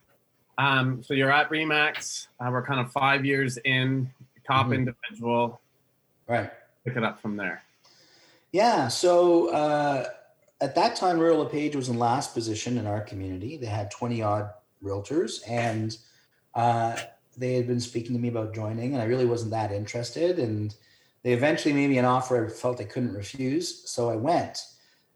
[0.60, 2.28] Um, so you're at Remax.
[2.38, 4.10] Uh, we're kind of five years in
[4.46, 4.74] top mm-hmm.
[4.74, 5.62] individual.
[6.26, 6.50] Right.
[6.84, 7.62] Pick it up from there.
[8.52, 8.88] Yeah.
[8.88, 10.08] So uh,
[10.60, 13.56] at that time, Royal LePage was in last position in our community.
[13.56, 14.50] They had 20 odd
[14.84, 15.96] realtors, and
[16.54, 16.96] uh,
[17.38, 20.38] they had been speaking to me about joining, and I really wasn't that interested.
[20.38, 20.74] And
[21.22, 24.58] they eventually made me an offer I felt I couldn't refuse, so I went,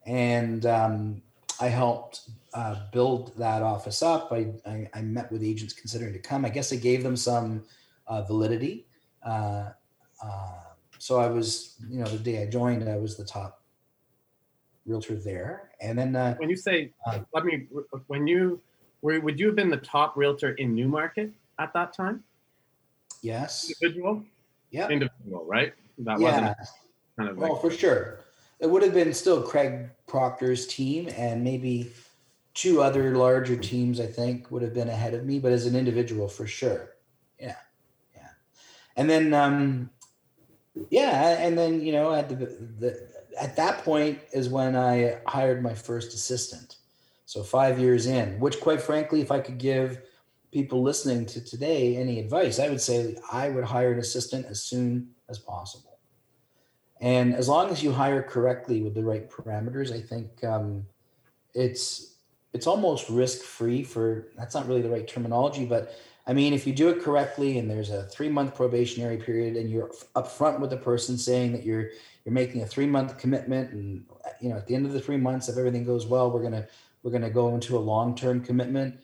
[0.06, 1.22] and um,
[1.60, 4.32] I helped uh, build that office up.
[4.32, 6.44] I, I, I met with agents considering to come.
[6.44, 7.64] I guess I gave them some
[8.06, 8.86] uh, validity.
[9.24, 9.70] Uh,
[10.22, 10.60] uh,
[10.98, 13.62] so I was, you know, the day I joined, I was the top
[14.86, 15.70] realtor there.
[15.80, 17.66] And then uh, When you say, Uh, let me,
[18.06, 18.60] when you,
[19.02, 22.24] were, would you have been the top realtor in Newmarket at that time?
[23.22, 24.22] yes, Individual?
[24.70, 25.72] yeah, Individual, right?
[25.98, 26.24] That yeah.
[26.24, 26.56] wasn't
[27.16, 28.23] kind of like, Well, for sure.
[28.60, 31.92] It would have been still Craig Proctor's team and maybe
[32.54, 35.74] two other larger teams, I think, would have been ahead of me, but as an
[35.74, 36.94] individual, for sure.
[37.38, 37.56] Yeah.
[38.14, 38.28] Yeah.
[38.96, 39.90] And then, um,
[40.90, 41.36] yeah.
[41.40, 43.08] And then, you know, at the, the,
[43.40, 46.76] at that point is when I hired my first assistant.
[47.26, 49.98] So five years in, which quite frankly, if I could give
[50.52, 54.62] people listening to today any advice, I would say I would hire an assistant as
[54.62, 55.93] soon as possible.
[57.04, 60.86] And as long as you hire correctly with the right parameters, I think um,
[61.52, 62.16] it's
[62.54, 65.94] it's almost risk free for that's not really the right terminology, but
[66.26, 69.68] I mean if you do it correctly and there's a three month probationary period and
[69.68, 71.90] you're upfront with the person saying that you're
[72.24, 74.06] you're making a three month commitment and
[74.40, 76.66] you know at the end of the three months if everything goes well we're gonna
[77.02, 78.98] we're gonna go into a long term commitment.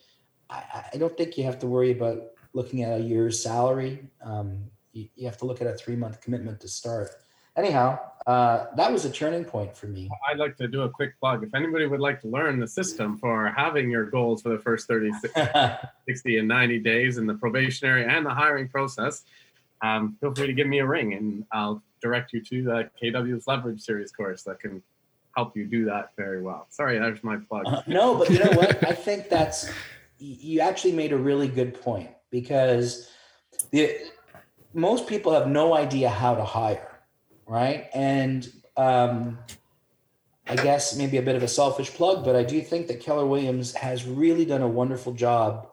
[0.48, 2.22] I, I don't think you have to worry about
[2.54, 4.08] looking at a year's salary.
[4.24, 7.10] Um, you, you have to look at a three month commitment to start
[7.56, 10.08] anyhow, uh, that was a turning point for me.
[10.30, 11.42] I'd like to do a quick plug.
[11.42, 14.86] If anybody would like to learn the system for having your goals for the first
[14.86, 15.10] 30,
[16.08, 19.24] 60, and 90 days in the probationary and the hiring process,
[19.82, 23.46] um, feel free to give me a ring and I'll direct you to the KW's
[23.46, 24.82] Leverage Series course that can
[25.36, 26.66] help you do that very well.
[26.70, 27.64] Sorry, there's my plug.
[27.66, 28.84] Uh, no, but you know what?
[28.86, 29.70] I think that's
[30.18, 33.10] you actually made a really good point because
[33.70, 33.96] the
[34.74, 36.89] most people have no idea how to hire,
[37.50, 37.88] right?
[37.92, 39.38] And um,
[40.46, 43.26] I guess maybe a bit of a selfish plug, but I do think that Keller
[43.26, 45.68] Williams has really done a wonderful job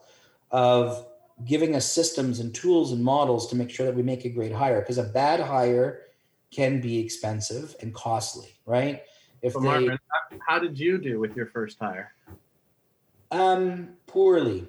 [0.51, 1.05] of
[1.45, 4.51] giving us systems and tools and models to make sure that we make a great
[4.51, 6.01] hire because a bad hire
[6.49, 9.03] can be expensive and costly, right?
[9.43, 9.99] If So, they Margaret,
[10.47, 12.11] how- did you do with your first hire?
[13.31, 14.65] um poorly.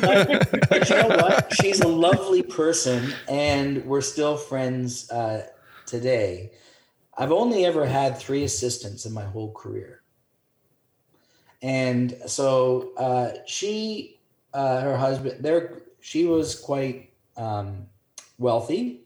[0.00, 1.52] but you know what?
[1.54, 5.46] She's a lovely person, and we're still friends uh,
[5.92, 6.50] today.
[7.16, 10.02] I've only ever had three assistants in my whole career,
[11.60, 14.18] and so uh, she,
[14.54, 17.86] uh, her husband, there, she was quite um,
[18.38, 19.04] wealthy,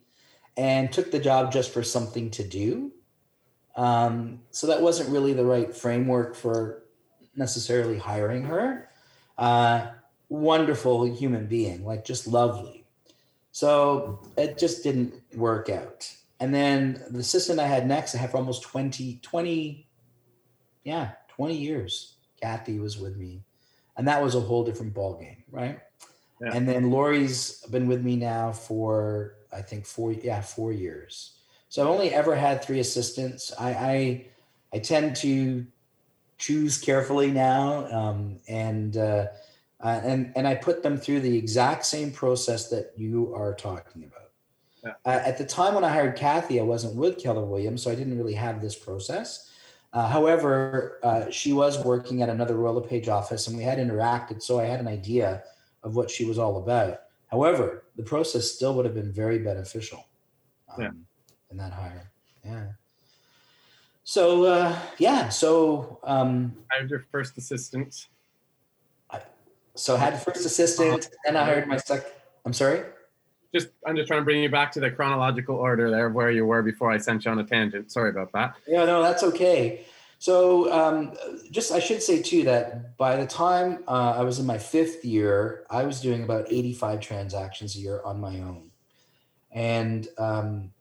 [0.55, 2.93] and took the job just for something to do.
[3.75, 6.83] Um, so that wasn't really the right framework for
[7.35, 8.89] necessarily hiring her.
[9.37, 9.87] Uh,
[10.29, 12.85] wonderful human being, like just lovely.
[13.51, 16.11] So it just didn't work out.
[16.39, 19.87] And then the assistant I had next, I had for almost 20, 20,
[20.83, 22.17] yeah, 20 years.
[22.41, 23.43] Kathy was with me.
[23.97, 25.79] And that was a whole different ballgame, right?
[26.41, 26.51] Yeah.
[26.53, 31.37] And then Lori's been with me now for I think four, yeah, four years.
[31.69, 33.51] So I've only ever had three assistants.
[33.59, 34.25] I I,
[34.73, 35.65] I tend to
[36.37, 39.27] choose carefully now, um, and uh,
[39.79, 44.03] uh, and and I put them through the exact same process that you are talking
[44.03, 44.26] about.
[44.87, 44.93] Yeah.
[45.05, 47.95] Uh, at the time when I hired Kathy, I wasn't with Keller Williams, so I
[47.95, 49.51] didn't really have this process.
[49.93, 54.41] Uh, however, uh, she was working at another Royal Page office, and we had interacted,
[54.41, 55.43] so I had an idea
[55.83, 57.01] of what she was all about.
[57.27, 60.05] However, the process still would have been very beneficial
[60.73, 60.91] um, Yeah.
[61.51, 62.11] in that hire.
[62.45, 62.67] Yeah.
[64.03, 68.07] So uh, yeah, so um, I was your first assistant.
[69.75, 72.11] so I had first assistant, and I hired my second.
[72.45, 72.83] I'm sorry.
[73.53, 76.31] Just I'm just trying to bring you back to the chronological order there of where
[76.31, 77.91] you were before I sent you on a tangent.
[77.91, 78.55] Sorry about that.
[78.67, 79.85] Yeah, no, that's okay.
[80.19, 81.13] So, um,
[81.51, 85.05] just I should say too that by the time uh, I was in my fifth
[85.05, 88.71] year, I was doing about 85 transactions a year on my own,
[89.51, 90.71] and um,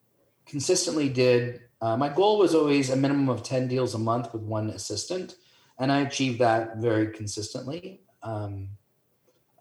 [0.46, 1.60] consistently did.
[1.82, 5.36] Uh, my goal was always a minimum of 10 deals a month with one assistant,
[5.78, 8.00] and I achieved that very consistently.
[8.22, 8.70] Um,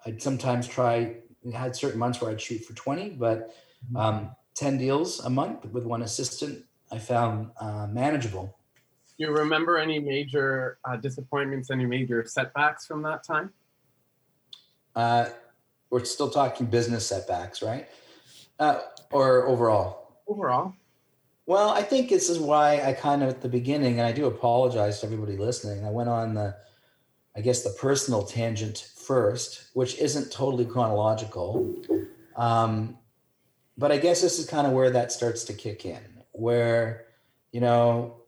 [0.06, 1.18] I'd sometimes try.
[1.54, 3.54] Had certain months where I'd shoot for 20, but
[3.96, 8.58] um, 10 deals a month with one assistant, I found uh, manageable.
[9.18, 13.52] Do you remember any major uh, disappointments, any major setbacks from that time?
[14.96, 15.28] Uh,
[15.90, 17.88] we're still talking business setbacks, right?
[18.60, 18.80] Uh,
[19.12, 20.20] or overall?
[20.28, 20.74] Overall,
[21.46, 24.26] Well, I think this is why I kind of at the beginning, and I do
[24.26, 25.86] apologize to everybody listening.
[25.86, 26.56] I went on the,
[27.36, 31.76] I guess, the personal tangent first, which isn't totally chronological.
[32.36, 32.98] Um,
[33.78, 37.08] but I guess this is kind of where that starts to kick in, where,
[37.52, 38.22] you know,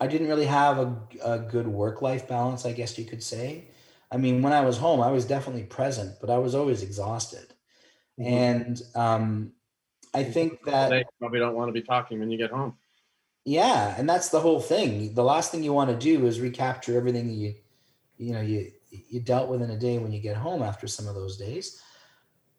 [0.00, 3.68] I didn't really have a, a good work life balance, I guess you could say.
[4.10, 7.54] I mean, when I was home, I was definitely present, but I was always exhausted.
[8.18, 8.32] Mm-hmm.
[8.32, 9.52] And um,
[10.14, 12.76] I think that they probably don't want to be talking when you get home.
[13.44, 15.14] Yeah, and that's the whole thing.
[15.14, 17.54] The last thing you want to do is recapture everything you,
[18.18, 21.06] you know, you you dealt with in a day when you get home after some
[21.06, 21.82] of those days.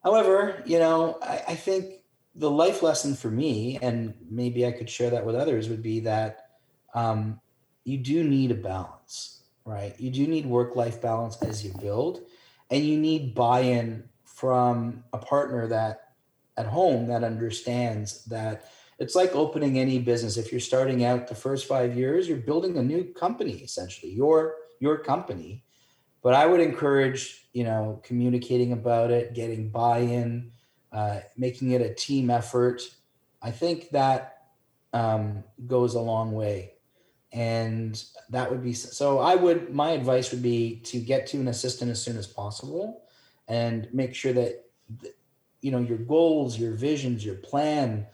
[0.03, 2.03] However, you know, I, I think
[2.35, 6.01] the life lesson for me, and maybe I could share that with others, would be
[6.01, 6.49] that
[6.93, 7.39] um,
[7.83, 9.95] you do need a balance, right?
[9.99, 12.21] You do need work life balance as you build,
[12.69, 16.01] and you need buy in from a partner that
[16.57, 18.65] at home that understands that
[18.99, 20.37] it's like opening any business.
[20.37, 24.55] If you're starting out the first five years, you're building a new company, essentially, your
[24.79, 25.63] your company.
[26.21, 30.51] But I would encourage, you know, communicating about it, getting buy-in,
[30.91, 32.81] uh, making it a team effort.
[33.41, 34.43] I think that
[34.93, 36.73] um, goes a long way.
[37.33, 39.19] And that would be so.
[39.19, 43.03] I would, my advice would be to get to an assistant as soon as possible
[43.47, 44.65] and make sure that,
[45.61, 48.07] you know, your goals, your visions, your plan,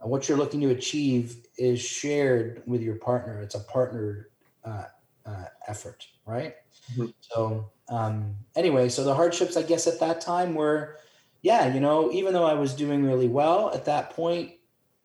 [0.00, 3.40] what you're looking to achieve is shared with your partner.
[3.40, 4.30] It's a partner
[4.64, 4.84] uh,
[5.26, 6.54] uh, effort, right?
[6.92, 7.06] Mm-hmm.
[7.20, 10.98] So, um, anyway, so the hardships, I guess, at that time were
[11.46, 14.52] yeah, you know, even though I was doing really well at that point,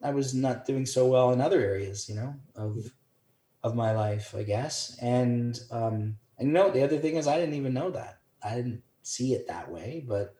[0.01, 2.91] I was not doing so well in other areas, you know, of
[3.63, 4.97] of my life, I guess.
[5.01, 8.21] And um, and you know, the other thing is I didn't even know that.
[8.43, 10.33] I didn't see it that way, but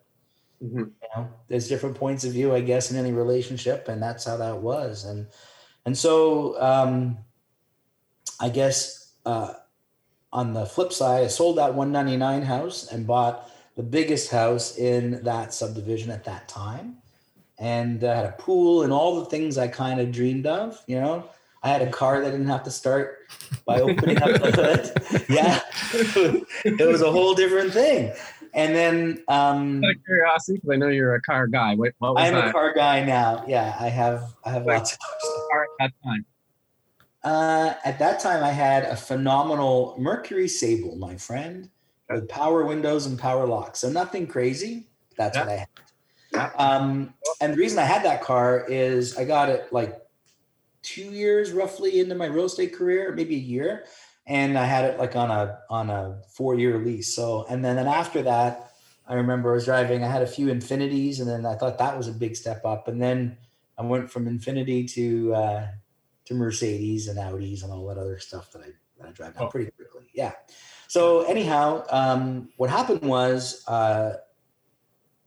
[0.63, 0.79] mm-hmm.
[0.79, 4.37] you know, there's different points of view, I guess, in any relationship, and that's how
[4.37, 5.05] that was.
[5.05, 5.27] And
[5.85, 7.19] and so um,
[8.39, 9.53] I guess uh,
[10.33, 15.23] on the flip side, I sold that 199 house and bought the biggest house in
[15.23, 16.97] that subdivision at that time.
[17.59, 20.99] And I had a pool and all the things I kind of dreamed of, you
[20.99, 21.29] know.
[21.63, 23.19] I had a car that didn't have to start
[23.65, 25.25] by opening up the hood.
[25.29, 25.59] Yeah,
[26.65, 28.13] it was a whole different thing.
[28.53, 31.75] And then, um, out of curiosity, because I know you're a car guy.
[31.75, 32.49] Wait, what was I'm that?
[32.49, 33.45] a car guy now.
[33.47, 34.33] Yeah, I have.
[34.43, 34.99] I have lots of
[35.51, 36.25] car at that time.
[37.23, 41.69] Uh, at that time, I had a phenomenal Mercury Sable, my friend
[42.09, 43.79] with power windows and power locks.
[43.79, 44.87] So nothing crazy.
[45.17, 45.43] That's yeah.
[45.43, 45.67] what I had.
[46.33, 46.51] Yeah.
[46.57, 50.01] Um, and the reason I had that car is I got it like
[50.81, 53.85] two years roughly into my real estate career, maybe a year,
[54.27, 57.13] and I had it like on a on a four year lease.
[57.15, 58.71] So and then, then after that,
[59.07, 60.03] I remember I was driving.
[60.03, 62.87] I had a few Infinitis, and then I thought that was a big step up.
[62.87, 63.37] And then
[63.77, 65.67] I went from Infiniti to uh,
[66.31, 69.47] to Mercedes and Audis and all that other stuff that I that I drive oh.
[69.47, 70.07] pretty quickly.
[70.13, 70.31] Yeah.
[70.87, 74.13] So anyhow, um, what happened was uh,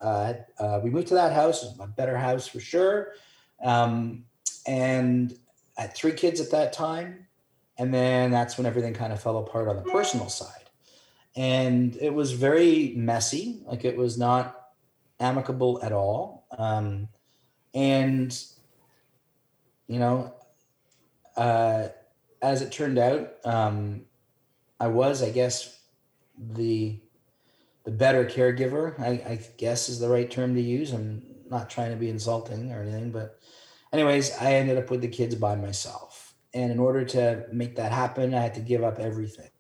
[0.01, 3.13] uh, uh, we moved to that house, a better house for sure,
[3.63, 4.25] um,
[4.67, 5.39] and
[5.79, 7.27] I had three kids at that time,
[7.79, 10.71] and then that's when everything kind of fell apart on the personal side,
[11.37, 13.63] and it was very messy.
[13.67, 14.69] Like it was not
[15.21, 17.09] amicable at all, um,
[17.75, 18.39] and
[19.87, 20.35] you know,
[21.37, 21.89] uh,
[22.43, 23.35] as it turned out.
[23.45, 24.03] Um,
[24.81, 25.81] I was, I guess,
[26.39, 27.01] the
[27.85, 28.99] the better caregiver.
[28.99, 30.93] I, I guess is the right term to use.
[30.93, 33.39] I'm not trying to be insulting or anything, but
[33.93, 36.35] anyways, I ended up with the kids by myself.
[36.55, 39.51] And in order to make that happen, I had to give up everything.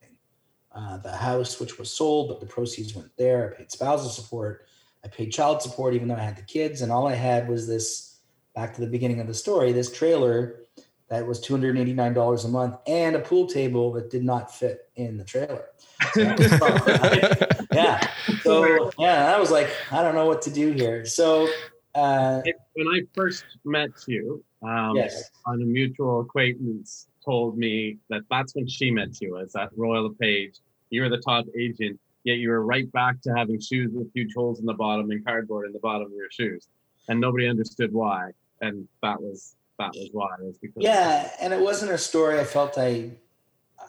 [0.72, 3.52] Uh, the house, which was sold, but the proceeds went there.
[3.52, 4.66] I paid spousal support.
[5.04, 6.82] I paid child support, even though I had the kids.
[6.82, 8.20] And all I had was this,
[8.54, 10.63] back to the beginning of the story, this trailer
[11.08, 15.24] that was $289 a month and a pool table that did not fit in the
[15.24, 15.66] trailer.
[16.12, 16.22] So
[17.72, 18.10] yeah.
[18.42, 21.04] So yeah, I was like, I don't know what to do here.
[21.04, 21.48] So
[21.94, 22.42] uh,
[22.74, 25.30] when I first met you, um, yes.
[25.46, 30.08] on a mutual acquaintance told me that that's when she met you as at Royal
[30.08, 30.58] LePage.
[30.90, 34.32] You were the top agent, yet you were right back to having shoes with huge
[34.34, 36.68] holes in the bottom and cardboard in the bottom of your shoes.
[37.08, 38.30] And nobody understood why.
[38.60, 40.28] And that was that was why.
[40.40, 43.12] Was because yeah, and it wasn't a story I felt I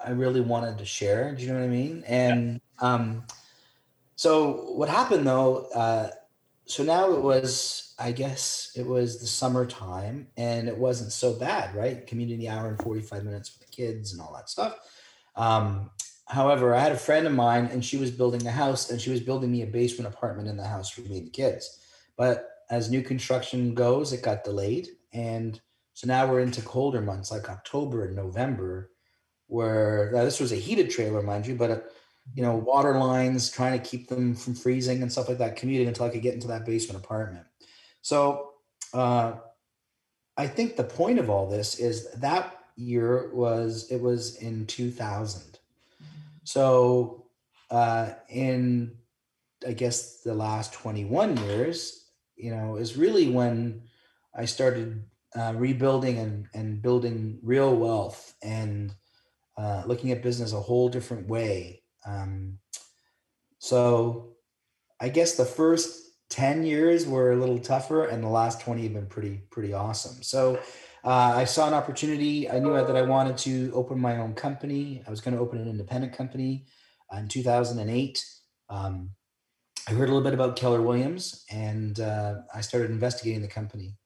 [0.03, 1.33] I really wanted to share.
[1.33, 2.03] Do you know what I mean?
[2.07, 2.93] And yeah.
[2.93, 3.23] um,
[4.15, 5.67] so what happened though?
[5.73, 6.09] Uh,
[6.65, 11.75] so now it was, I guess it was the summertime, and it wasn't so bad,
[11.75, 12.05] right?
[12.07, 14.77] Community hour and forty five minutes for the kids and all that stuff.
[15.35, 15.91] Um,
[16.27, 19.11] however, I had a friend of mine, and she was building a house, and she
[19.11, 21.79] was building me a basement apartment in the house for me and the kids.
[22.17, 25.61] But as new construction goes, it got delayed, and
[25.95, 28.91] So now we're into colder months like October and November,
[29.47, 31.79] where now this was a heated trailer, mind you, but uh,
[32.33, 35.87] you know, water lines trying to keep them from freezing and stuff like that, commuting
[35.87, 37.45] until I could get into that basement apartment.
[38.01, 38.51] So
[38.93, 39.35] uh,
[40.35, 45.59] I think the point of all this is that year was it was in 2000.
[46.43, 47.27] So
[47.71, 48.97] uh, in
[49.65, 53.83] I guess the last 21 years, you know, is really when
[54.35, 55.05] I started
[55.35, 58.93] uh, rebuilding and, and building real wealth and
[59.57, 61.81] uh, looking at business a whole different way.
[62.05, 62.57] Um,
[63.59, 64.35] so
[64.99, 68.93] I guess the first 10 years were a little tougher and the last 20 have
[68.93, 70.21] been pretty, pretty awesome.
[70.23, 70.59] So
[71.03, 72.49] uh, I saw an opportunity.
[72.49, 75.03] I knew that I wanted to open my own company.
[75.07, 76.65] I was going to open an independent company
[77.13, 78.25] uh, in 2008.
[78.69, 79.11] Um,
[79.87, 83.97] I heard a little bit about Keller Williams and uh, I started investigating the company.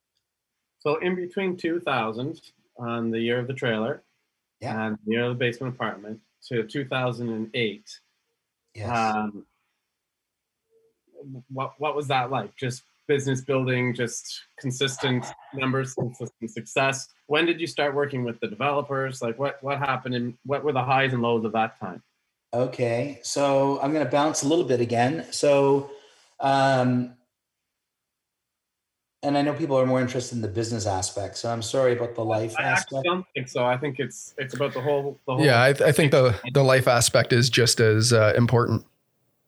[0.79, 2.41] So in between 2000,
[2.77, 4.03] on the year of the trailer,
[4.61, 4.87] Yeah.
[4.87, 7.99] and the year of the basement apartment, to 2008,
[8.73, 8.89] Yes.
[9.15, 9.45] um,
[11.49, 12.55] what what was that like?
[12.55, 17.09] Just business building, just consistent numbers, consistent success.
[17.27, 19.21] When did you start working with the developers?
[19.21, 22.01] Like what what happened and what were the highs and lows of that time?
[22.53, 25.25] Okay, so I'm going to bounce a little bit again.
[25.31, 25.91] So,
[26.39, 27.13] um,
[29.23, 31.37] and I know people are more interested in the business aspect.
[31.37, 33.05] So I'm sorry about the life I actually aspect.
[33.05, 33.65] don't think so.
[33.65, 36.39] I think it's it's about the whole the whole Yeah, I, th- I think the
[36.53, 38.85] the life aspect is just as uh, important.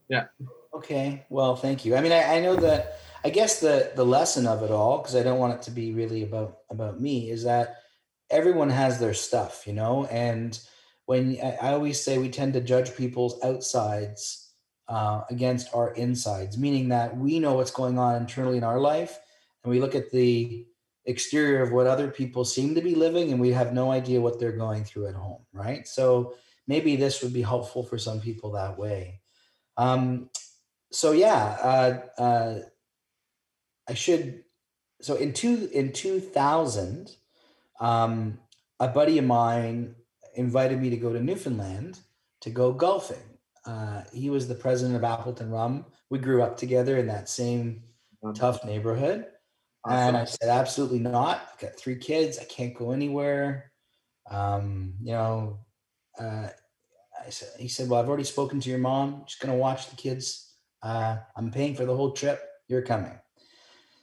[0.10, 0.26] Yeah.
[0.74, 1.96] Okay, well, thank you.
[1.96, 3.00] I mean, I, I know that.
[3.24, 5.94] I guess the the lesson of it all, because I don't want it to be
[5.94, 7.76] really about about me, is that
[8.32, 10.06] everyone has their stuff, you know.
[10.06, 10.60] And
[11.06, 14.54] when I, I always say we tend to judge people's outsides
[14.88, 19.20] uh, against our insides, meaning that we know what's going on internally in our life,
[19.64, 20.66] and we look at the
[21.06, 24.40] exterior of what other people seem to be living, and we have no idea what
[24.40, 25.88] they're going through at home, right?
[25.88, 26.36] So
[26.68, 29.22] maybe this would be helpful for some people that way.
[29.78, 30.30] Um,
[30.92, 32.60] so yeah, uh, uh,
[33.88, 34.44] I should.
[35.02, 37.16] So in two in two thousand,
[37.80, 38.40] um,
[38.80, 39.96] a buddy of mine
[40.36, 42.00] invited me to go to Newfoundland
[42.42, 43.18] to go golfing.
[43.66, 45.86] Uh, he was the president of Appleton Rum.
[46.10, 47.84] We grew up together in that same
[48.36, 49.26] tough neighborhood.
[49.88, 51.42] And I said, absolutely not.
[51.54, 52.38] I've got three kids.
[52.40, 53.72] I can't go anywhere.
[54.30, 55.60] Um, you know,
[56.20, 56.50] uh,
[57.26, 59.24] I said, he said, well, I've already spoken to your mom.
[59.26, 60.54] Just going to watch the kids.
[60.84, 62.42] Uh, I'm paying for the whole trip.
[62.68, 63.18] You're coming.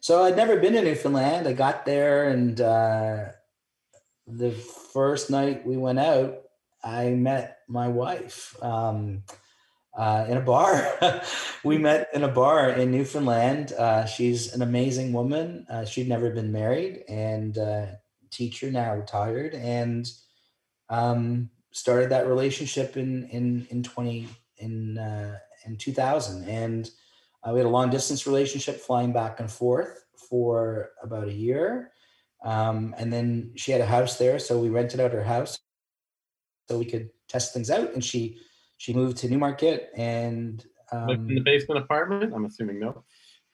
[0.01, 1.47] So I'd never been to Newfoundland.
[1.47, 3.25] I got there and uh,
[4.27, 6.43] the first night we went out,
[6.83, 9.25] I met my wife um,
[9.97, 11.23] uh, in a bar.
[11.65, 13.73] we met in a bar in Newfoundland.
[13.73, 15.67] Uh, she's an amazing woman.
[15.71, 17.87] Uh, she'd never been married and uh,
[18.31, 20.11] teacher now retired and
[20.91, 24.29] um, started that relationship in in in 20
[24.59, 26.91] in uh, in 2000 and
[27.45, 31.93] uh, we had a long distance relationship flying back and forth for about a year
[32.45, 35.59] um, and then she had a house there so we rented out her house
[36.69, 38.39] so we could test things out and she
[38.79, 42.33] she moved to newmarket and Like in the um, basement apartment?
[42.35, 43.05] I'm assuming no.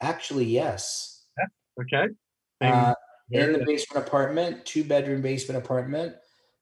[0.01, 1.83] actually yes Yeah.
[1.83, 2.15] Okay.
[2.61, 2.95] uh,
[3.31, 6.15] in the basement apartment, two bedroom basement apartment,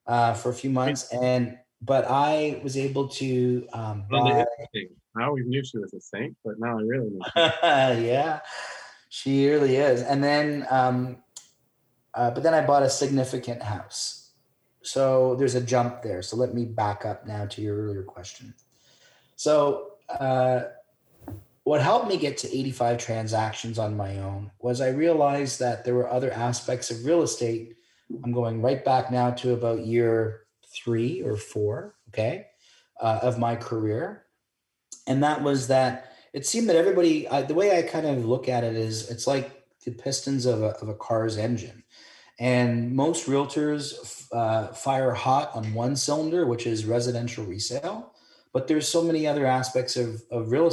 [0.06, 4.44] uh, for a few months, and but I was able to um, buy.
[5.16, 7.26] I always knew she was a saint, but now I really know.
[7.36, 8.40] yeah,
[9.10, 10.02] she really is.
[10.02, 11.18] And then, um,
[12.14, 14.21] uh, but then I bought a significant house.
[14.82, 16.22] So there's a jump there.
[16.22, 18.54] So let me back up now to your earlier question.
[19.36, 20.62] So uh,
[21.64, 25.94] what helped me get to 85 transactions on my own was I realized that there
[25.94, 27.76] were other aspects of real estate.
[28.24, 30.42] I'm going right back now to about year
[30.74, 32.46] three or four, okay,
[33.00, 34.24] uh, of my career.
[35.06, 38.48] And that was that it seemed that everybody, I, the way I kind of look
[38.48, 41.81] at it is it's like the pistons of a, of a car's engine.
[42.40, 48.14] And most realtors uh, fire hot on one cylinder, which is residential resale.
[48.52, 50.70] But there's so many other aspects of, of real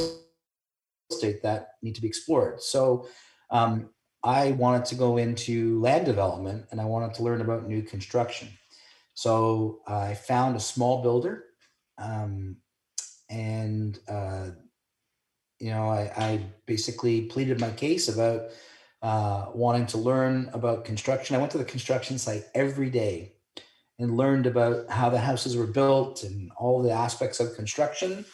[1.10, 2.62] estate that need to be explored.
[2.62, 3.08] So
[3.50, 3.90] um,
[4.22, 8.48] I wanted to go into land development and I wanted to learn about new construction.
[9.14, 11.44] So I found a small builder
[11.98, 12.56] um,
[13.28, 14.50] and uh,
[15.58, 18.50] you know I, I basically pleaded my case about
[19.02, 21.36] uh, wanting to learn about construction.
[21.36, 23.32] I went to the construction site every day
[23.98, 28.24] and learned about how the houses were built and all the aspects of construction.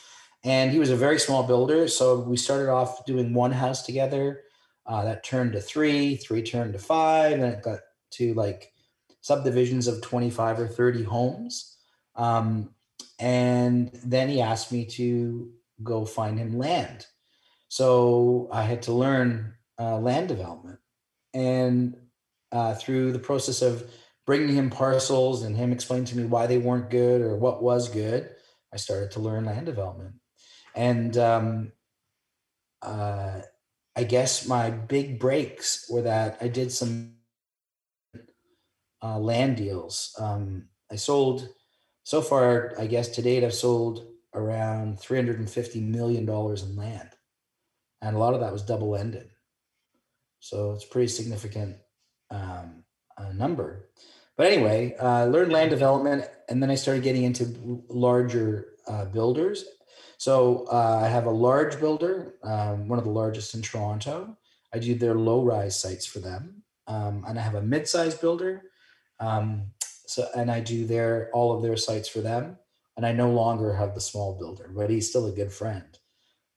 [0.44, 4.42] And he was a very small builder, so we started off doing one house together.
[4.86, 7.80] Uh, that turned to three, three turned to five, and it got
[8.12, 8.72] to like
[9.20, 11.78] subdivisions of 25 or 30 homes.
[12.14, 12.70] Um,
[13.18, 15.50] and then he asked me to
[15.82, 17.06] go find him land.
[17.68, 20.78] So I had to learn uh, land development.
[21.34, 21.96] And
[22.52, 23.90] uh, through the process of
[24.26, 27.88] bringing him parcels and him explaining to me why they weren't good or what was
[27.88, 28.30] good,
[28.72, 30.14] I started to learn land development.
[30.74, 31.72] And um,
[32.82, 33.40] uh,
[33.96, 37.14] I guess my big breaks were that I did some
[39.02, 40.14] uh, land deals.
[40.18, 41.48] Um, I sold
[42.04, 47.10] so far, I guess to date, I've sold around $350 million in land.
[48.02, 49.30] And a lot of that was double ended.
[50.40, 51.76] So it's pretty significant
[52.30, 52.84] um,
[53.34, 53.88] number.
[54.36, 59.06] But anyway, I uh, learned land development and then I started getting into larger uh,
[59.06, 59.64] builders.
[60.18, 64.36] So uh, I have a large builder, um, one of the largest in Toronto.
[64.74, 66.62] I do their low rise sites for them.
[66.86, 68.62] Um, and I have a mid sized builder.
[69.20, 69.72] Um,
[70.06, 72.58] so, and I do their, all of their sites for them.
[72.96, 75.98] And I no longer have the small builder, but he's still a good friend.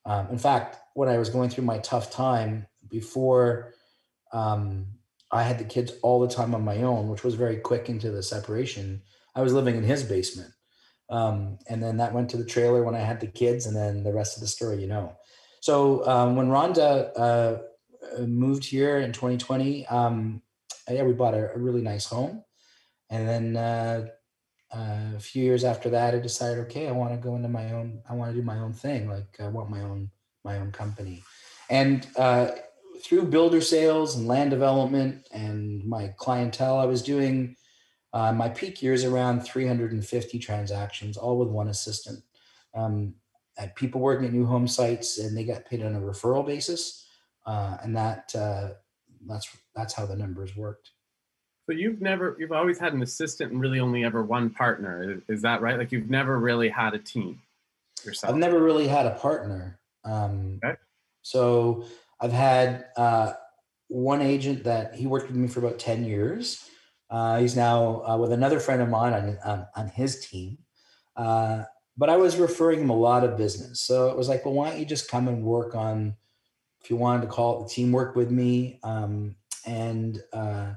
[0.06, 3.74] Um, in fact, when I was going through my tough time before
[4.32, 4.88] um,
[5.32, 8.12] I had the kids all the time on my own, which was very quick into
[8.12, 9.02] the separation,
[9.36, 10.52] I was living in his basement.
[11.10, 14.04] Um, and then that went to the trailer when I had the kids, and then
[14.04, 15.16] the rest of the story, you know.
[15.62, 17.58] So um, when Rhonda uh,
[18.26, 20.42] moved here in 2020, um,
[20.90, 22.44] yeah, we bought a, a, really nice home,
[23.10, 24.08] and then uh,
[24.72, 27.72] uh, a few years after that, I decided, okay, I want to go into my
[27.74, 28.02] own.
[28.10, 29.10] I want to do my own thing.
[29.10, 30.10] Like I want my own
[30.44, 31.24] my own company,
[31.70, 32.50] and uh,
[33.02, 37.56] through builder sales and land development and my clientele, I was doing
[38.14, 42.24] uh, my peak years around 350 transactions, all with one assistant.
[42.76, 43.16] Um,
[43.58, 46.45] I had people working at new home sites, and they got paid on a referral
[46.45, 47.06] basis,
[47.45, 48.70] uh, and that uh,
[49.28, 50.91] that's that's how the numbers worked.
[51.66, 55.22] So you've never, you've always had an assistant and really only ever one partner.
[55.28, 55.78] Is, is that right?
[55.78, 57.39] Like you've never really had a team
[58.04, 58.34] yourself.
[58.34, 59.80] I've never really had a partner.
[60.04, 60.78] Um, okay.
[61.22, 61.86] So
[62.22, 63.34] I've had uh,
[63.88, 66.70] one agent that he worked with me for about 10 years.
[67.10, 70.60] Uh, he's now uh, with another friend of mine on, on, on his team.
[71.16, 71.64] Uh,
[71.98, 73.82] but I was referring him a lot of business.
[73.82, 76.16] So it was like, well, why don't you just come and work on,
[76.82, 80.74] if you wanted to call it the teamwork with me, um, and uh,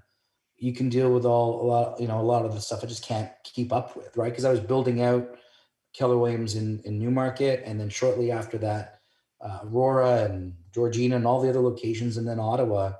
[0.57, 2.86] you can deal with all a lot, you know, a lot of the stuff I
[2.86, 4.30] just can't keep up with, right?
[4.30, 5.38] Because I was building out
[5.93, 9.01] Keller Williams in, in Newmarket, and then shortly after that,
[9.40, 12.92] uh, Aurora and Georgina and all the other locations, and then Ottawa,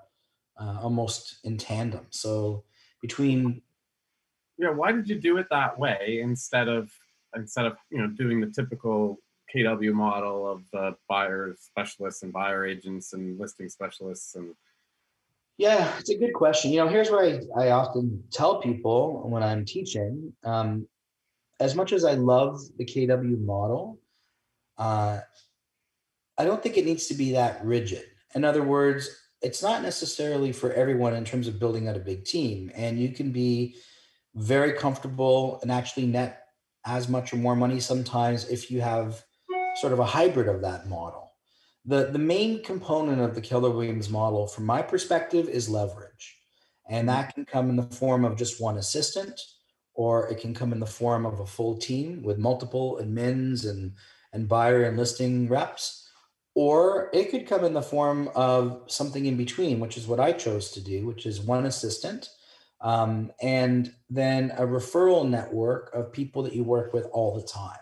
[0.61, 2.07] uh, almost in tandem.
[2.11, 2.65] So
[3.01, 3.63] between
[4.59, 6.91] yeah why did you do it that way instead of
[7.37, 9.19] instead of you know doing the typical
[9.55, 14.55] kw model of the buyer specialists and buyer agents and listing specialists and
[15.59, 19.43] yeah it's a good question you know here's what i, I often tell people when
[19.43, 20.87] i'm teaching um,
[21.61, 23.99] as much as i love the kw model
[24.79, 25.21] uh,
[26.39, 28.05] i don't think it needs to be that rigid
[28.35, 32.25] in other words it's not necessarily for everyone in terms of building out a big
[32.25, 32.71] team.
[32.75, 33.75] And you can be
[34.35, 36.45] very comfortable and actually net
[36.87, 39.23] as much or more money sometimes if you have
[39.77, 41.33] sort of a hybrid of that model.
[41.85, 46.39] The, the main component of the Keller Williams model, from my perspective, is leverage.
[46.89, 49.41] And that can come in the form of just one assistant,
[49.95, 53.93] or it can come in the form of a full team with multiple admins and,
[54.33, 56.02] and buyer and listing reps
[56.55, 60.33] or it could come in the form of something in between, which is what I
[60.33, 62.29] chose to do, which is one assistant
[62.83, 67.79] um, and then a referral network of people that you work with all the time.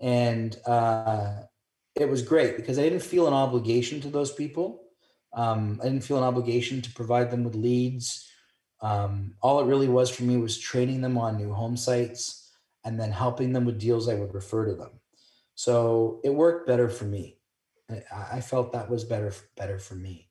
[0.00, 1.42] And uh,
[1.94, 4.82] it was great because I didn't feel an obligation to those people.
[5.32, 8.28] Um, I didn't feel an obligation to provide them with leads.
[8.82, 12.50] Um, all it really was for me was training them on new home sites
[12.84, 15.00] and then helping them with deals I would refer to them.
[15.54, 17.35] So it worked better for me.
[17.88, 20.28] I, felt that was better better for me.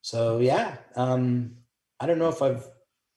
[0.00, 1.56] So yeah, um,
[2.00, 2.68] I don't know if I've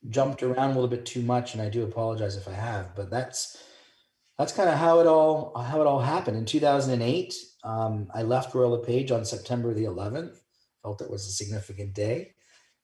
[0.10, 2.96] jumped around a little bit too much, and I do apologize if I have.
[2.96, 3.62] But that's
[4.38, 6.38] that's kind of how it all how it all happened.
[6.38, 7.34] In 2008,
[7.64, 10.38] um, I left Royal LePage on September the 11th.
[10.84, 12.34] Felt it was a significant day,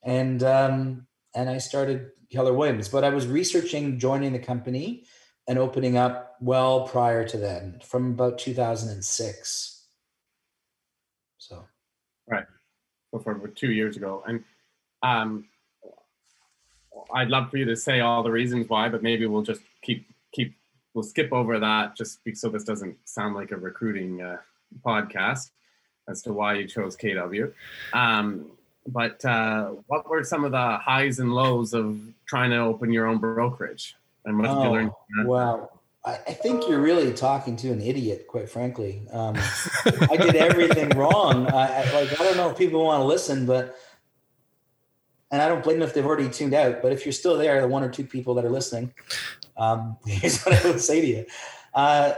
[0.01, 2.89] and um, and I started Keller Williams.
[2.89, 5.05] But I was researching joining the company
[5.47, 9.73] and opening up well prior to then, from about 2006.
[11.37, 11.65] So,
[12.27, 12.45] right.
[13.13, 14.43] So for two years ago, and
[15.03, 15.45] um,
[17.13, 20.07] I'd love for you to say all the reasons why, but maybe we'll just keep
[20.31, 20.55] keep
[20.95, 24.37] we'll skip over that just so this doesn't sound like a recruiting uh,
[24.83, 25.51] podcast
[26.09, 27.53] as to why you chose KW.
[27.93, 28.47] Um,
[28.87, 33.05] but uh, what were some of the highs and lows of trying to open your
[33.05, 33.95] own brokerage?
[34.25, 34.91] And what did you learn?
[35.19, 35.69] Oh, wow.
[36.05, 39.07] I, I think you're really talking to an idiot, quite frankly.
[39.11, 39.35] Um,
[39.85, 41.47] I did everything wrong.
[41.47, 43.77] I, I, like I don't know if people want to listen, but
[45.31, 46.81] and I don't blame them if they've already tuned out.
[46.81, 48.93] But if you're still there, the one or two people that are listening,
[49.57, 51.25] um, here's what I would say to you.
[51.73, 52.13] Uh,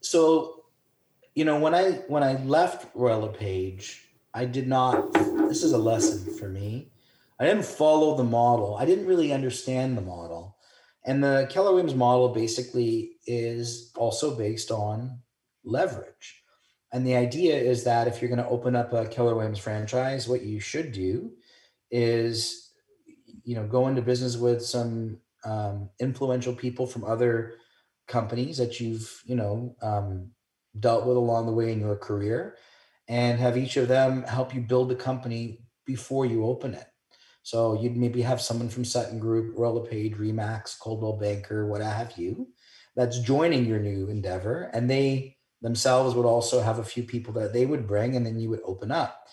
[0.00, 0.64] so,
[1.34, 5.12] you know, when I when I left Royal LePage, I did not.
[5.48, 6.90] This is a lesson for me.
[7.38, 8.76] I didn't follow the model.
[8.76, 10.57] I didn't really understand the model.
[11.08, 15.20] And the Keller Williams model basically is also based on
[15.64, 16.42] leverage.
[16.92, 20.28] And the idea is that if you're going to open up a Keller Williams franchise,
[20.28, 21.30] what you should do
[21.90, 22.74] is,
[23.42, 27.54] you know, go into business with some um, influential people from other
[28.06, 30.32] companies that you've, you know, um,
[30.78, 32.58] dealt with along the way in your career,
[33.08, 36.86] and have each of them help you build the company before you open it.
[37.48, 42.12] So you'd maybe have someone from Sutton Group, Royal LePage, Remax, Coldwell Banker, what have
[42.18, 42.46] you,
[42.94, 44.70] that's joining your new endeavor.
[44.74, 48.38] And they themselves would also have a few people that they would bring, and then
[48.38, 49.24] you would open up.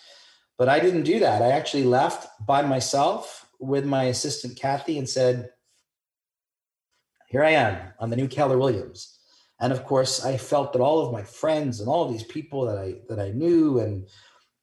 [0.56, 1.42] But I didn't do that.
[1.42, 5.50] I actually left by myself with my assistant, Kathy, and said,
[7.28, 9.18] Here I am on the new Keller Williams.
[9.60, 12.64] And of course, I felt that all of my friends and all of these people
[12.64, 14.08] that I that I knew and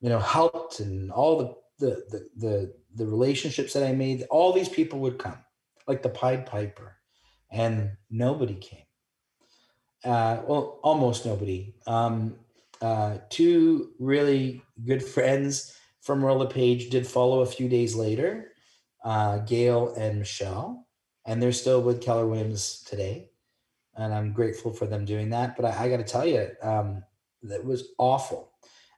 [0.02, 4.54] you know helped and all the the the the the relationships that I made, all
[4.54, 5.38] these people would come,
[5.88, 6.98] like the Pied Piper,
[7.52, 8.86] and nobody came.
[10.04, 11.74] Uh, well, almost nobody.
[11.88, 12.36] Um,
[12.82, 18.52] uh, two really good friends from Royal LePage did follow a few days later,
[19.06, 20.86] uh, Gail and Michelle,
[21.26, 23.30] and they're still with Keller Williams today.
[23.96, 25.56] And I'm grateful for them doing that.
[25.56, 27.04] But I, I got to tell you, um,
[27.44, 28.53] that was awful.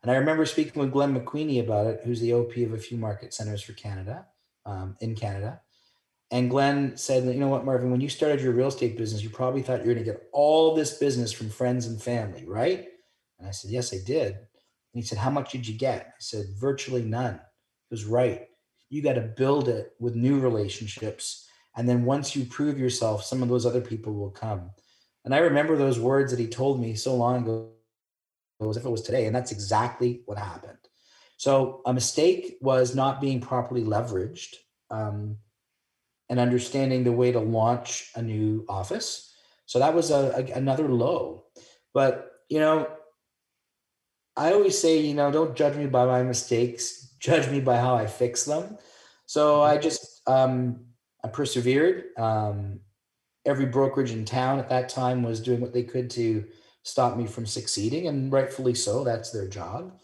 [0.06, 2.95] And I remember speaking with Glenn McQueenie about it, who's the OP of a few
[2.95, 4.28] market centers for Canada,
[4.64, 5.62] um, in Canada.
[6.30, 9.32] And Glenn said, you know what, Marvin, when you started your real estate business, you
[9.32, 12.86] probably thought you were going to get all this business from friends and family, right?
[13.39, 14.34] And I said, yes, I did.
[14.34, 14.38] And
[14.93, 16.06] he said, how much did you get?
[16.06, 17.39] I said, virtually none.
[17.89, 18.47] He was right.
[18.91, 21.49] You got to build it with new relationships.
[21.76, 24.70] And then once you prove yourself, some of those other people will come.
[25.24, 27.72] And I remember those words that he told me so long ago
[28.62, 29.26] as if it was today.
[29.26, 30.78] And that's exactly what happened.
[31.38, 34.56] So a mistake was not being properly leveraged
[34.89, 35.38] um,
[36.30, 39.34] and understanding the way to launch a new office.
[39.66, 41.45] So that was a, a, another low.
[41.93, 42.88] But you know,
[44.38, 47.03] I always say, you know, don't judge me by my mistakes.
[47.20, 48.78] Judge me by how I fix them.
[49.26, 50.82] So I just um,
[51.24, 52.03] I persevered.
[52.18, 52.82] Um,
[53.45, 56.45] every brokerage in town at that time was doing what they could to
[56.86, 59.03] stop me from succeeding, and rightfully so.
[59.03, 59.99] That's their job.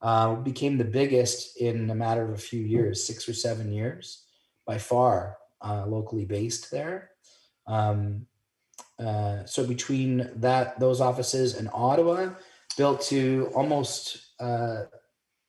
[0.00, 4.24] Uh, became the biggest in a matter of a few years, six or seven years,
[4.66, 7.10] by far, uh, locally based there.
[7.66, 8.26] Um,
[8.98, 12.30] uh, so between that, those offices in Ottawa,
[12.76, 14.82] built to almost, uh,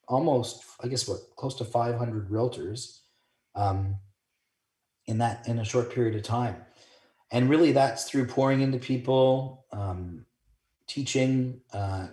[0.07, 3.01] almost, I guess, what close to 500 realtors
[3.53, 3.97] um,
[5.07, 6.55] in that in a short period of time,
[7.31, 10.25] and really that's through pouring into people, um,
[10.89, 12.07] teaching, uh,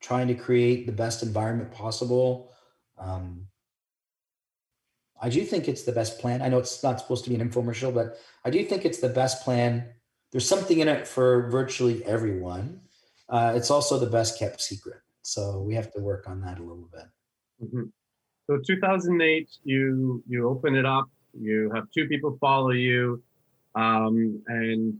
[0.00, 2.52] trying to create the best environment possible.
[2.98, 3.46] Um,
[5.20, 6.42] I do think it's the best plan.
[6.42, 9.08] I know it's not supposed to be an infomercial, but I do think it's the
[9.08, 9.88] best plan.
[10.30, 12.80] There's something in it for virtually everyone.
[13.28, 15.00] Uh, it's also the best kept secret.
[15.22, 17.06] So we have to work on that a little bit.
[17.62, 17.84] Mm-hmm.
[18.46, 21.10] So 2008, you you open it up.
[21.38, 23.22] You have two people follow you,
[23.74, 24.98] um, and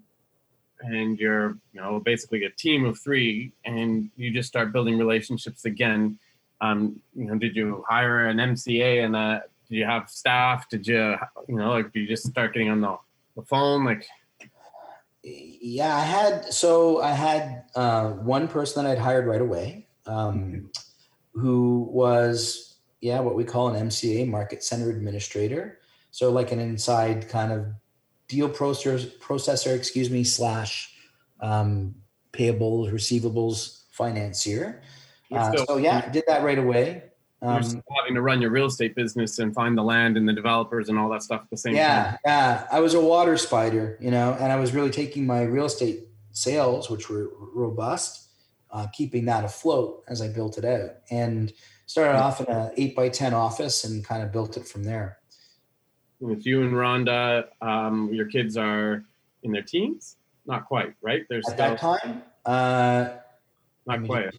[0.81, 5.65] and you're you know basically a team of three and you just start building relationships
[5.65, 6.19] again.
[6.61, 10.69] Um, you know did you hire an mca and uh, did you have staff?
[10.69, 11.17] Did you
[11.49, 12.97] you know like did you just start getting on the,
[13.37, 13.85] the phone?
[13.85, 14.07] Like
[15.25, 20.71] yeah i had so i had uh, one person that i'd hired right away um,
[21.35, 25.79] who was yeah what we call an mca market center administrator.
[26.11, 27.67] So like an inside kind of
[28.29, 30.95] deal processor, processor excuse me, slash
[31.41, 31.95] um,
[32.33, 34.83] payables, receivables financier.
[35.33, 37.03] Uh, so yeah, I did that right away.
[37.41, 40.33] Um, You're having to run your real estate business and find the land and the
[40.33, 42.19] developers and all that stuff at the same yeah, time.
[42.25, 45.67] Yeah, I was a water spider, you know, and I was really taking my real
[45.67, 48.29] estate sales, which were robust,
[48.73, 51.53] uh, keeping that afloat as I built it out, and
[51.87, 55.19] started off in an eight by ten office and kind of built it from there
[56.21, 59.05] with you and Rhonda, um, your kids are
[59.43, 60.17] in their teens?
[60.47, 61.25] Not quite, right?
[61.29, 62.23] There's at still, that time.
[62.45, 63.09] Uh,
[63.87, 64.35] not quite.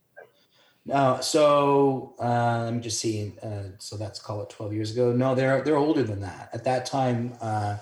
[0.85, 3.31] No, so uh, let me just see.
[3.43, 5.11] Uh, so that's call it 12 years ago.
[5.11, 6.49] No, they're they're older than that.
[6.51, 7.77] At that time, uh,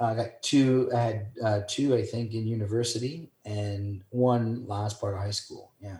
[0.00, 0.90] I got two.
[0.94, 5.72] I had uh, two, I think, in university and one last part of high school.
[5.80, 5.98] Yeah.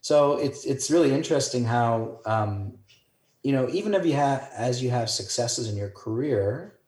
[0.00, 2.78] So it's it's really interesting how um,
[3.42, 6.78] you know even if you have as you have successes in your career,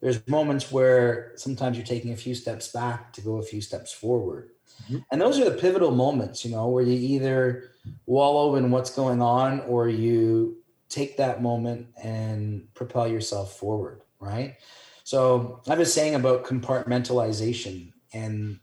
[0.00, 3.92] there's moments where sometimes you're taking a few steps back to go a few steps
[3.92, 4.50] forward.
[4.84, 4.98] Mm-hmm.
[5.10, 7.70] And those are the pivotal moments, you know, where you either
[8.06, 14.56] wallow in what's going on or you take that moment and propel yourself forward, right?
[15.04, 17.92] So I was saying about compartmentalization.
[18.12, 18.60] And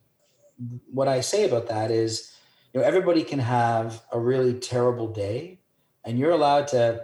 [0.92, 2.34] what I say about that is,
[2.74, 5.60] you know, everybody can have a really terrible day
[6.04, 7.04] and you're allowed to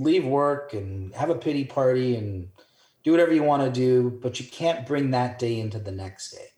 [0.00, 2.48] leave work and have a pity party and
[3.04, 6.32] do whatever you want to do, but you can't bring that day into the next
[6.32, 6.48] day.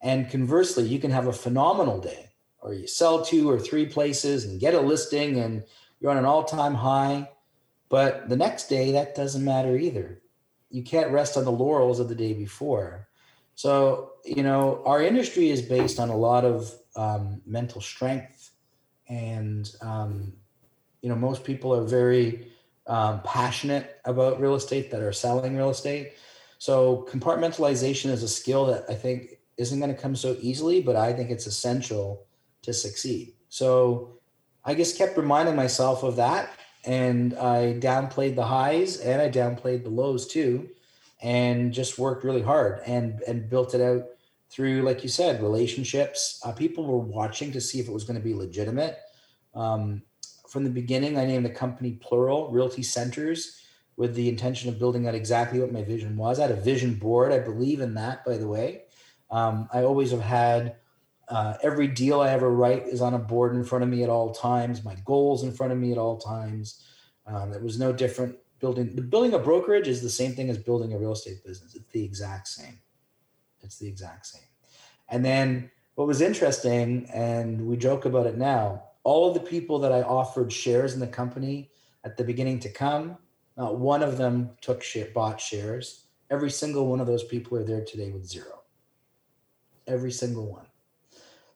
[0.00, 4.44] And conversely, you can have a phenomenal day or you sell two or three places
[4.44, 5.64] and get a listing and
[6.00, 7.30] you're on an all time high.
[7.88, 10.22] But the next day, that doesn't matter either.
[10.70, 13.08] You can't rest on the laurels of the day before.
[13.54, 18.50] So, you know, our industry is based on a lot of um, mental strength.
[19.08, 20.32] And, um,
[21.04, 22.46] you know, most people are very
[22.86, 26.14] um, passionate about real estate that are selling real estate.
[26.56, 30.96] So compartmentalization is a skill that I think isn't going to come so easily, but
[30.96, 32.24] I think it's essential
[32.62, 33.34] to succeed.
[33.50, 34.18] So
[34.64, 36.48] I just kept reminding myself of that.
[36.86, 40.70] And I downplayed the highs and I downplayed the lows too,
[41.22, 44.04] and just worked really hard and and built it out
[44.50, 46.40] through, like you said, relationships.
[46.44, 48.98] Uh, people were watching to see if it was going to be legitimate.
[49.54, 50.02] Um,
[50.54, 53.60] from the beginning, I named the company Plural Realty Centers
[53.96, 56.38] with the intention of building out exactly what my vision was.
[56.38, 57.32] I had a vision board.
[57.32, 58.84] I believe in that, by the way.
[59.32, 60.76] Um, I always have had
[61.28, 64.08] uh, every deal I ever write is on a board in front of me at
[64.08, 64.84] all times.
[64.84, 66.84] My goals in front of me at all times.
[67.26, 68.36] Um, it was no different.
[68.60, 71.74] Building the building a brokerage is the same thing as building a real estate business.
[71.74, 72.78] It's the exact same.
[73.60, 74.48] It's the exact same.
[75.08, 79.78] And then what was interesting, and we joke about it now, all of the people
[79.78, 81.70] that I offered shares in the company
[82.04, 83.16] at the beginning to come,
[83.56, 86.06] not one of them took share, bought shares.
[86.30, 88.62] Every single one of those people are there today with zero.
[89.86, 90.66] Every single one.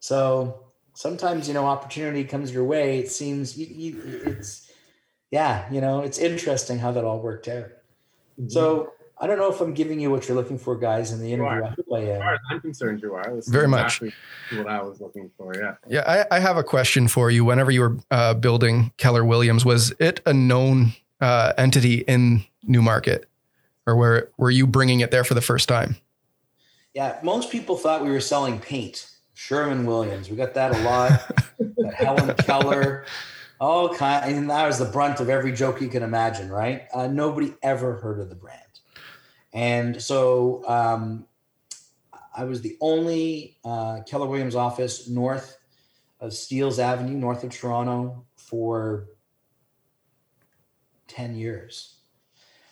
[0.01, 2.99] So sometimes you know opportunity comes your way.
[2.99, 4.71] It seems you, you, it's
[5.31, 7.71] yeah, you know it's interesting how that all worked out.
[8.39, 8.49] Mm-hmm.
[8.49, 11.33] So I don't know if I'm giving you what you're looking for, guys, in the
[11.33, 11.65] interview.
[11.65, 12.09] I hope I am.
[12.09, 13.23] As far as I'm concerned, you are.
[13.49, 14.13] Very exactly
[14.51, 14.59] much.
[14.59, 15.75] What I was looking for, yeah.
[15.89, 17.45] Yeah, I, I have a question for you.
[17.45, 23.29] Whenever you were uh, building Keller Williams, was it a known uh, entity in Newmarket,
[23.87, 25.97] or were were you bringing it there for the first time?
[26.95, 29.11] Yeah, most people thought we were selling paint.
[29.35, 31.13] Sherwin Williams, we got that a lot.
[31.83, 33.05] got Helen Keller,
[33.61, 36.87] all kind, and that was the brunt of every joke you can imagine, right?
[36.93, 38.68] Uh, nobody ever heard of the brand.
[39.53, 41.27] And so um,
[42.37, 45.59] I was the only uh, Keller Williams office north
[46.21, 49.07] of Steeles Avenue, north of Toronto, for
[51.09, 51.97] 10 years.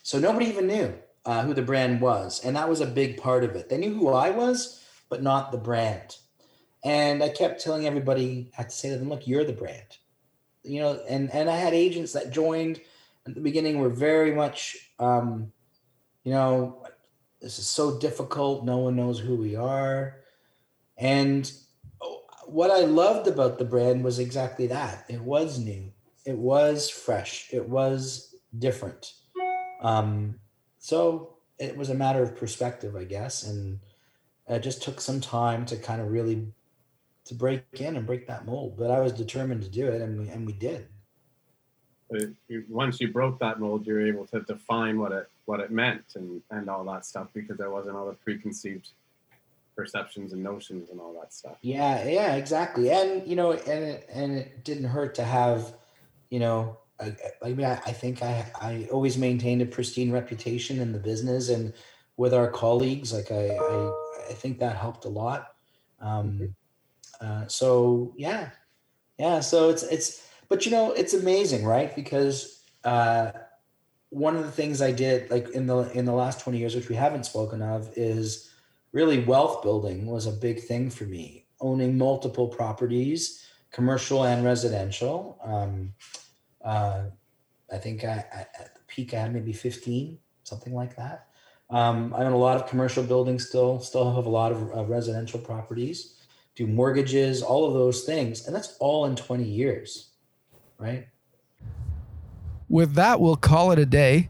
[0.02, 2.44] So nobody even knew uh, who the brand was.
[2.44, 3.68] And that was a big part of it.
[3.68, 6.16] They knew who I was, but not the brand.
[6.84, 9.98] And I kept telling everybody, I had to say to them, look, you're the brand.
[10.62, 12.80] You know, and, and I had agents that joined
[13.26, 15.52] at the beginning were very much um,
[16.26, 16.82] you know,
[17.40, 18.64] this is so difficult.
[18.64, 20.16] No one knows who we are.
[20.98, 21.50] And
[22.46, 25.04] what I loved about the brand was exactly that.
[25.08, 25.92] It was new,
[26.24, 29.12] it was fresh, it was different.
[29.82, 30.40] Um,
[30.80, 33.44] so it was a matter of perspective, I guess.
[33.44, 33.78] And
[34.48, 36.48] it just took some time to kind of really
[37.26, 38.76] to break in and break that mold.
[38.76, 40.88] But I was determined to do it, and we and we did
[42.68, 46.42] once you broke that mold, you're able to define what it what it meant and
[46.50, 48.90] and all that stuff because there wasn't all the preconceived
[49.74, 51.56] perceptions and notions and all that stuff.
[51.62, 52.90] Yeah, yeah, exactly.
[52.90, 55.74] And you know, and it, and it didn't hurt to have,
[56.30, 60.80] you know, I, I mean, I, I think I I always maintained a pristine reputation
[60.80, 61.72] in the business and
[62.16, 63.12] with our colleagues.
[63.12, 63.92] Like I I,
[64.30, 65.54] I think that helped a lot.
[66.00, 67.26] Um, mm-hmm.
[67.26, 68.50] uh, so yeah,
[69.18, 69.40] yeah.
[69.40, 71.94] So it's it's but you know, it's amazing, right?
[71.94, 73.32] Because uh,
[74.10, 76.88] one of the things I did, like in the in the last twenty years, which
[76.88, 78.50] we haven't spoken of, is
[78.92, 81.46] really wealth building was a big thing for me.
[81.60, 85.38] Owning multiple properties, commercial and residential.
[85.44, 85.92] Um,
[86.64, 87.04] uh,
[87.72, 91.26] I think I, I, at the peak I had maybe fifteen, something like that.
[91.70, 93.80] Um, I own a lot of commercial buildings still.
[93.80, 96.14] Still have a lot of uh, residential properties.
[96.54, 98.46] do mortgages, all of those things.
[98.46, 100.10] And that's all in 20 years,
[100.78, 101.08] right?
[102.68, 104.28] With that, we'll call it a day.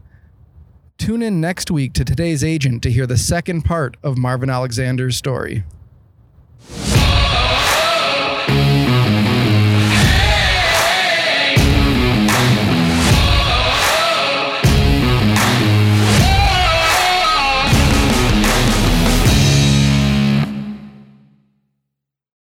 [0.97, 5.15] Tune in next week to today's agent to hear the second part of Marvin Alexander's
[5.17, 5.63] story.